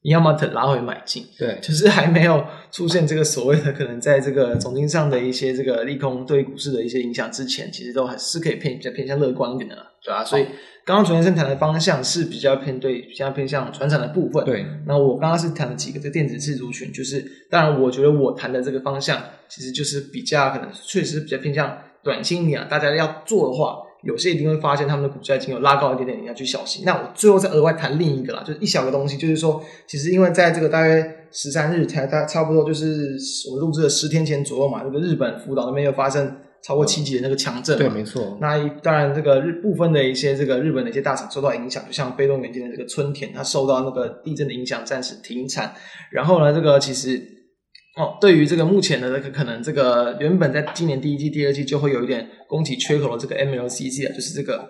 [0.03, 10.23] 你要么等拉回买进，对，就是还没有出现这个所谓的可能在这个总经上的一些这个利空对股市的一些影响之前，其实都还是可以偏比较偏向乐观一点的啦，对吧、啊？
[10.23, 10.45] 所以
[10.85, 14.45] 刚刚主先生谈的方向是比较偏对，比较偏向船产的部分。
[14.45, 19.19] 对，那我刚刚是谈了几个这电子次族群，就是当然我觉得我谈的这个方向
[19.49, 23.79] 其实就是比较可能确实比较偏向短期点啊，大家要做的话。
[24.05, 26.85] 有些一定会发现他们的股价已经有拉高一点点，你要去小心。
[26.85, 33.17] 那我最后再额外谈另一个啦，就是一小个东西，就是说，其实因为在这个大约十三日才，大差不多就是
[33.49, 38.37] 我们录制的十天前左右嘛，那个日本福岛那边又发生超过七级的那个强震，对，没错。
[38.39, 45.73] 那当然，这个日部分的一些这个日本的一些大厂受到影响，就像被动元件的这个春田，它受到那个地震的影响，暂时停产。
[46.11, 47.34] 然后呢，这个其实。
[47.95, 54.69] 哦，对于这个目前的这个可能，这个原本在今年第一季、第二季就会有一点供给缺口的这个 MLCC 啊，就是这个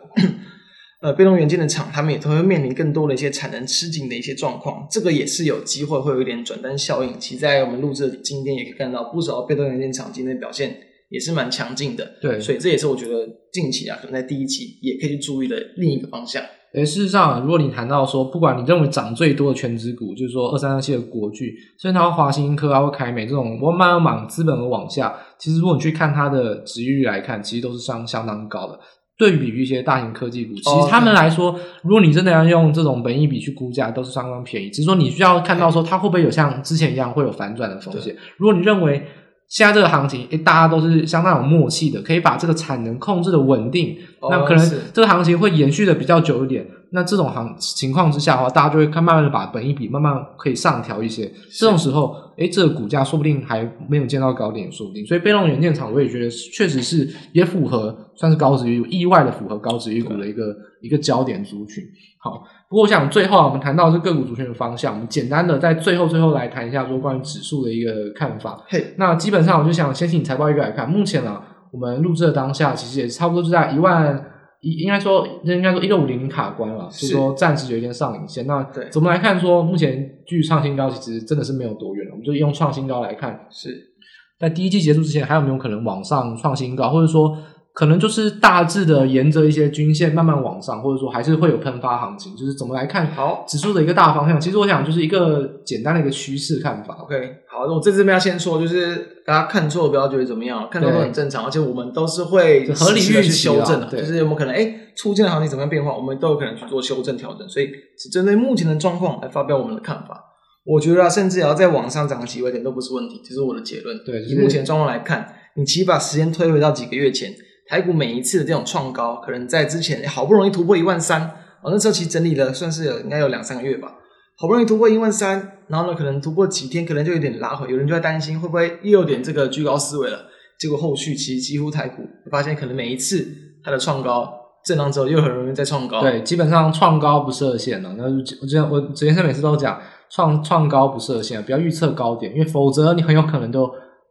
[1.01, 7.19] 呃被动元件的厂，他们也都会面临更多的一些产能吃紧的一些状况，这个也是有机会会有一点转单效应。
[7.19, 10.77] 其实在我们录制的今天也可以看到，不少被动元件厂今天的表现
[11.09, 12.17] 也是蛮强劲的。
[12.21, 16.43] 对，所以这也是我觉得近期啊，可能在第一季也可以去注意的另一个方向。
[16.75, 28.77] 诶，事实上，如果你谈到说，不管你认为涨最多的全职股，就是说二三二七的国巨，甚至它华新科啊或凯美这种，我慢慢往资本额往下，其实如果你去看它的值域率来看，其实都是相相当高的。
[29.17, 31.61] 对比于一些大型科技股，其实他们来说，oh.
[31.83, 34.69] 如果你真的要用这种本益比去估价，都是相当便宜。
[34.69, 38.13] 只是说你需要看到说，它会不会有像之前一样会有反转的风险。
[38.35, 39.01] 如果你认为，
[39.47, 46.65] 现在这个行情，诶，大家都是相当有默契的，可以把这个产能控制的稳定，哦、那可能这个行情会延续的比较久一点。
[46.95, 51.31] 那这种行情况之下的话，大家就会看慢慢的把本一比慢慢可以上调一些。
[51.51, 55.05] 这种时候，诶，这个股价说不定还没有见到高点，说不定。
[55.05, 61.83] 所以被动元件厂，我也觉得确实是也符合，算是高殖利率，意外的符合高殖利率股的一个一个焦点族群。
[62.17, 62.43] 好。
[62.67, 68.59] 不过，我想最后啊，我们谈到这个股族群的方向，我们简单的在最后最后来谈一下说关于指数的一个看法。
[68.67, 71.41] 嘿，那基本上我就想先请财报一个来看，目前啊，
[71.71, 74.31] 我们录制的当下其实也差不多就在一万
[74.65, 78.47] 一，应该说应该说一六五零零卡关了，是说暂时有一点上影线。
[78.47, 83.93] 那对，怎么来看说目前距创新高其实真的是没有多远了，我们就用创新高来看，是
[84.39, 87.37] 在第一季结束之前还有没有可能往上创新高，或者说？
[87.75, 92.33] 可能就是大致的沿着一些均线慢慢往上，或者说还是会有喷发行情。
[92.33, 94.39] 就是怎么来看好指数的一个大方向？
[94.39, 96.95] 其实我想就是一个简单的一个趋势看法。
[97.03, 98.95] OK，好，那我这这边要先说，就是
[99.25, 103.87] 大家看错不要觉得怎么样，看错都很正常，而且我们都是会合理去修正的。
[103.87, 107.45] 就是有没有可能哎，出现的行情怎么样变化，我们都有可能去做修正调整。
[107.49, 107.69] 所以
[107.99, 110.23] 只针对目前的状况来发表我们的看法。
[110.63, 114.01] 我觉得啊，甚至也要在往上涨个几百点都不是问题，这是我的结论。
[114.05, 117.33] 对，以目前状况来看，你其实把时间推回到几个月前。
[117.67, 121.21] 台股每一次的这种创高，可能在之前好不容易突破一万三，
[121.63, 123.95] 哦，那时候其实整理了算是有应该有两三个月吧，
[124.37, 130.27] 好不容易突破一万三，然后呢，可能突破几天，可能就有点拉回，有人就在担心会不会又有点这个居高思维了。
[130.59, 133.27] 结果后续其实几乎台股发现，可能每一次
[133.63, 134.31] 它的创高
[134.63, 136.01] 震荡之后，又很容易再创高。
[136.01, 137.95] 对，基本上创高不设限了。
[137.97, 143.67] 那我之前我之前每次都讲创创高不设限，不要预测高点，因为否则你很有可能都。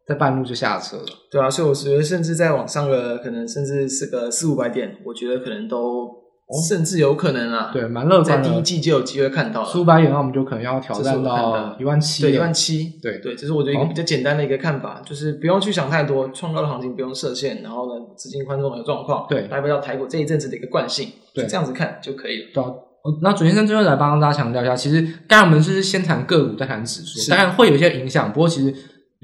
[0.07, 6.11] 在半路就下车了，对啊，所以我觉得甚至再往上个可能甚至是个四五百点，我觉得可能都
[6.69, 8.45] 甚至有可能啊，对，蛮乐观的。
[8.45, 22.49] 在第一季就有机会看到了四五百点，那我们就可能要挑战到一万七，对，一万七，对对，这是我觉得一个比较简单的一个看法，就是不用去想太多，创高的行情不用设限，然后呢，资金宽松的状况，对，代表到台股这一阵子的一个惯性，对，这样子看就可以了。
[22.53, 22.69] 对啊，
[23.23, 28.75] 那主先生最后来帮大家强调一下，其实刚才我们是先谈个股再谈指数，当然会有一些影响，不过其实。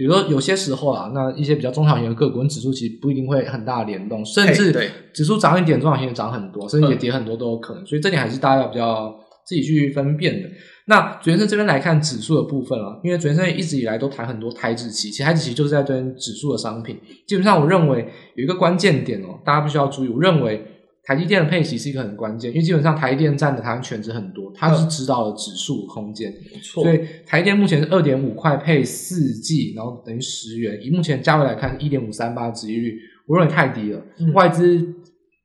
[0.01, 4.73] 比如说有些时候啊，那一些比较中小型的个股跟指数其实不一定会很大的联动，甚至
[5.13, 7.85] 指数涨一点，中小型也涨很多，甚至也跌很多都有可能。
[7.85, 10.49] 所以这点还是大家要比较自己去分辨的。
[10.87, 16.99] 那主持人这边来看指数的部分啊，因为主持人一直以来都谈很多台指期，其实台指期就是在跟指数的商品。
[17.27, 20.09] 基本上我认为有一个关键点哦，大家必须要注意。
[20.09, 20.65] 我认为。
[21.03, 26.85] 台积电的配息是一个很关键，因为基本上台积电占的台湾全值很多，它是指导了指数空间，没错。
[26.85, 30.79] 所以台积电目前是二点五块配四 G，然后等于十元。
[30.83, 34.01] 以目前价位来看，一点五三八殖利率，我认为太低了。
[34.19, 34.95] 嗯、外资，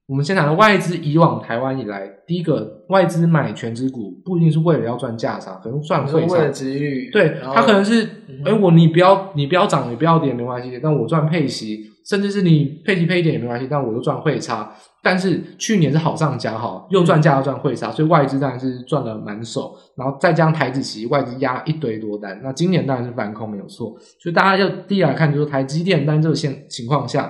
[0.07, 6.33] 我们先谈的外资以往台湾以来，第一个外资买全值股不一定是为了要赚价差，可能赚汇差。
[6.33, 8.03] 为了殖利率，对，它可能是，
[8.43, 14.71] 哎、嗯，我你不要你不要涨，你不要跌没关系，但我赚配息，甚至是你配息配一点也没关系，但我就赚汇差。
[15.01, 19.75] 但是去年是好上加好，又赚价又赚汇差，所以外资当然是赚了满手。
[19.97, 22.39] 然后再加上台子期，外资压一堆多单。
[22.43, 23.95] 那今年当然是反空没有错。
[24.19, 27.23] 所以大家要第一来看，就是台积电，但这个现情况下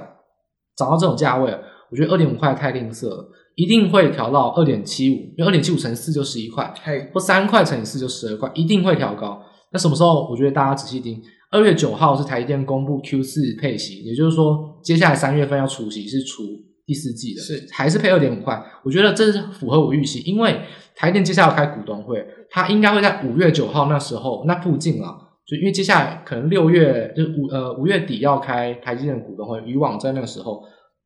[0.76, 1.52] 涨到这种价位，
[1.90, 3.32] 我觉得二点五块太吝啬了。
[3.56, 9.42] 一定会调到二点七五，因为二点七五乘四就十一块，嘿，或三块乘以四就十二块，一定会调高。
[9.72, 10.28] 那什么时候？
[10.30, 11.22] 我觉得大家仔细听，
[11.56, 16.43] 二月九号是台积电公布 Q 四配息，也就是说，接下来三月份要除息是除
[16.86, 18.62] 第四季的，是还是配二点五块？
[18.84, 20.60] 我觉得这是符合我预期，因为
[20.95, 25.16] 台积电接下来要开股东会，它应该会在五月九号那时候那附近啊，
[25.47, 30.62] 就因为接下来可能六月就五呃五月底要开台积电股东会，以往在那个时候，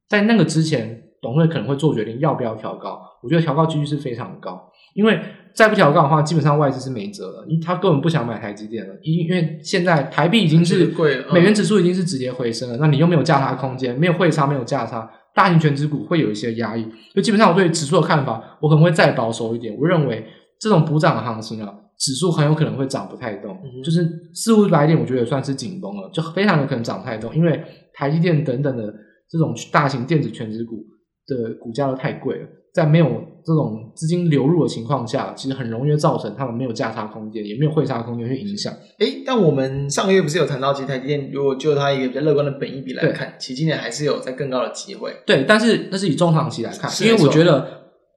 [0.10, 5.20] 在那个之前，董事会可能会做决定要不要调高，我觉得调高几率是非常高，因为
[5.54, 20.26] 再不调高的话，基本上外资是没辙了，因为他根本不想买台积电了，因因为现在台币已经是贵了，美元指数已经是直接回升了，那你又没有价差空间，没有汇差，没有价差，大型全值股会有一些压抑，就基本上我对指数的看法，我可能会再保守一点，我认为
[20.60, 27.62] 这种补涨的行情啊，指数很有可能会涨不太动，嗯、就是四五百点，我觉得算是紧绷了，就非常有可能涨不太动，因为
[27.94, 28.94] 台积电等等的
[29.30, 30.86] 这种大型电子全值股。
[31.30, 38.72] 的股价都太贵了，在没有这种资金流入的情况下，其实很容易造成他们没有价差空间，也没有汇差空间去影响。
[39.00, 45.12] 诶，但我们上个月不是有谈到，其实台积电如果就它一个比较乐观的本益比来看，其实今年还是有在更高的机会。
[45.26, 47.68] 对，但是那是以中长期来看，因为我觉得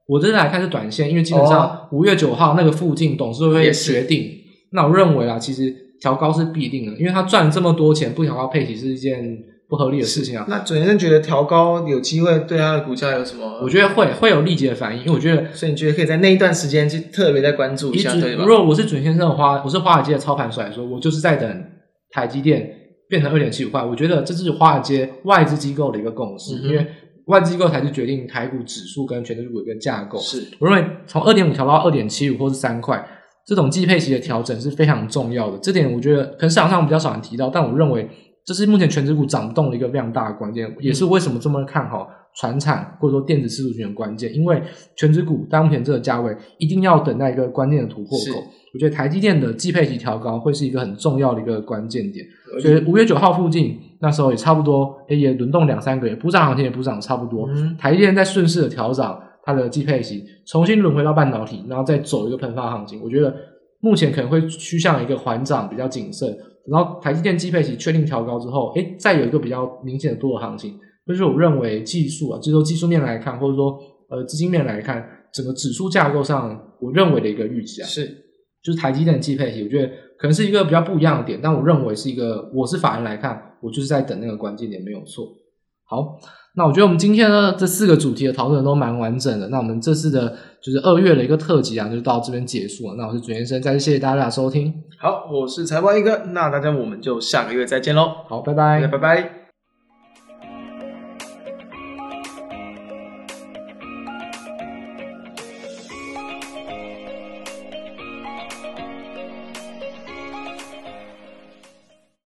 [0.07, 4.29] 我这边来看是短线，因为基本上五月九号那个附近董事会决定，
[4.71, 9.37] 那我认为啊，其实调高是必定的，因为他赚了这么多钱，不调高配息是一件。
[9.73, 10.45] 不合理的事情啊！
[10.47, 13.59] 那准先生觉得调高有机会对他的股价有什么？
[13.59, 18.45] 我觉得会会有立即的反应，因为我觉得，所以你觉得可以在那一段时间去特别在关注一下，对吧？
[18.45, 21.65] 如果我是准先生的话，我是华尔街的操盘手来说，我就是在等
[22.11, 22.69] 台积电
[23.09, 23.83] 变成二点七五块。
[23.83, 26.85] 我觉得这是华尔街外资机构的一个共识，嗯、因为
[27.25, 30.19] 外资机构才是决定台股指数跟权值股的一个架构。
[30.19, 33.03] 是，我认为从二点五调到二点七五或是三块，
[33.47, 35.57] 这种季配息的调整是非常重要的。
[35.57, 38.07] 这点我觉得可能市场上比较少人提到，但我认为。
[38.45, 44.35] 这是目前全职股涨不动的一个非常大的关键，也是为什么这么看好船产或者说电子四族群的关键。
[44.35, 44.61] 因为
[44.97, 48.43] 全职股当前这个价位，一定要等待一个关键的突破口。
[48.73, 52.25] 我觉得台积电的季配息调高会是一个很重要的一个关键点。
[52.59, 57.47] 所以五月九号附近，那时候也差不多，也轮动两三个月，补涨行情也补涨差不多。
[57.49, 62.99] 嗯、台积电在顺势的调涨它的季配息，重新轮回到半导体，然后再走一个喷发行情。
[63.01, 63.33] 我觉得
[63.79, 66.35] 目前可能会趋向一个缓涨，比较谨慎。
[66.67, 73.77] 然后台积电季配息确定调高之后，哎，再有一个比较明显的多头行情，就是我认为技术啊，就是说技术面来看，或者说
[74.09, 78.05] 呃资金面来看，整个指数架构上，我认为的一个预期啊，是
[78.63, 79.87] 就是台积电季配息，我觉得
[80.17, 85.27] 可能是一个比较不一样的点，但我认为是一个，我是法人来看，我就是在等那个关键点，没有错。
[85.85, 86.19] 好。
[86.55, 89.47] 那我觉得我们今天呢，这四个主题的讨论都蛮完整的。
[89.49, 92.95] 那我们这次的就是二月的一个特辑啊，就到这边结束了。
[92.95, 94.71] 那我是主先生，再次谢谢大家的收听。
[94.99, 98.11] 好，我是财报一哥，那大家我们就下个月再见喽。
[98.27, 99.42] 好，拜拜，拜拜。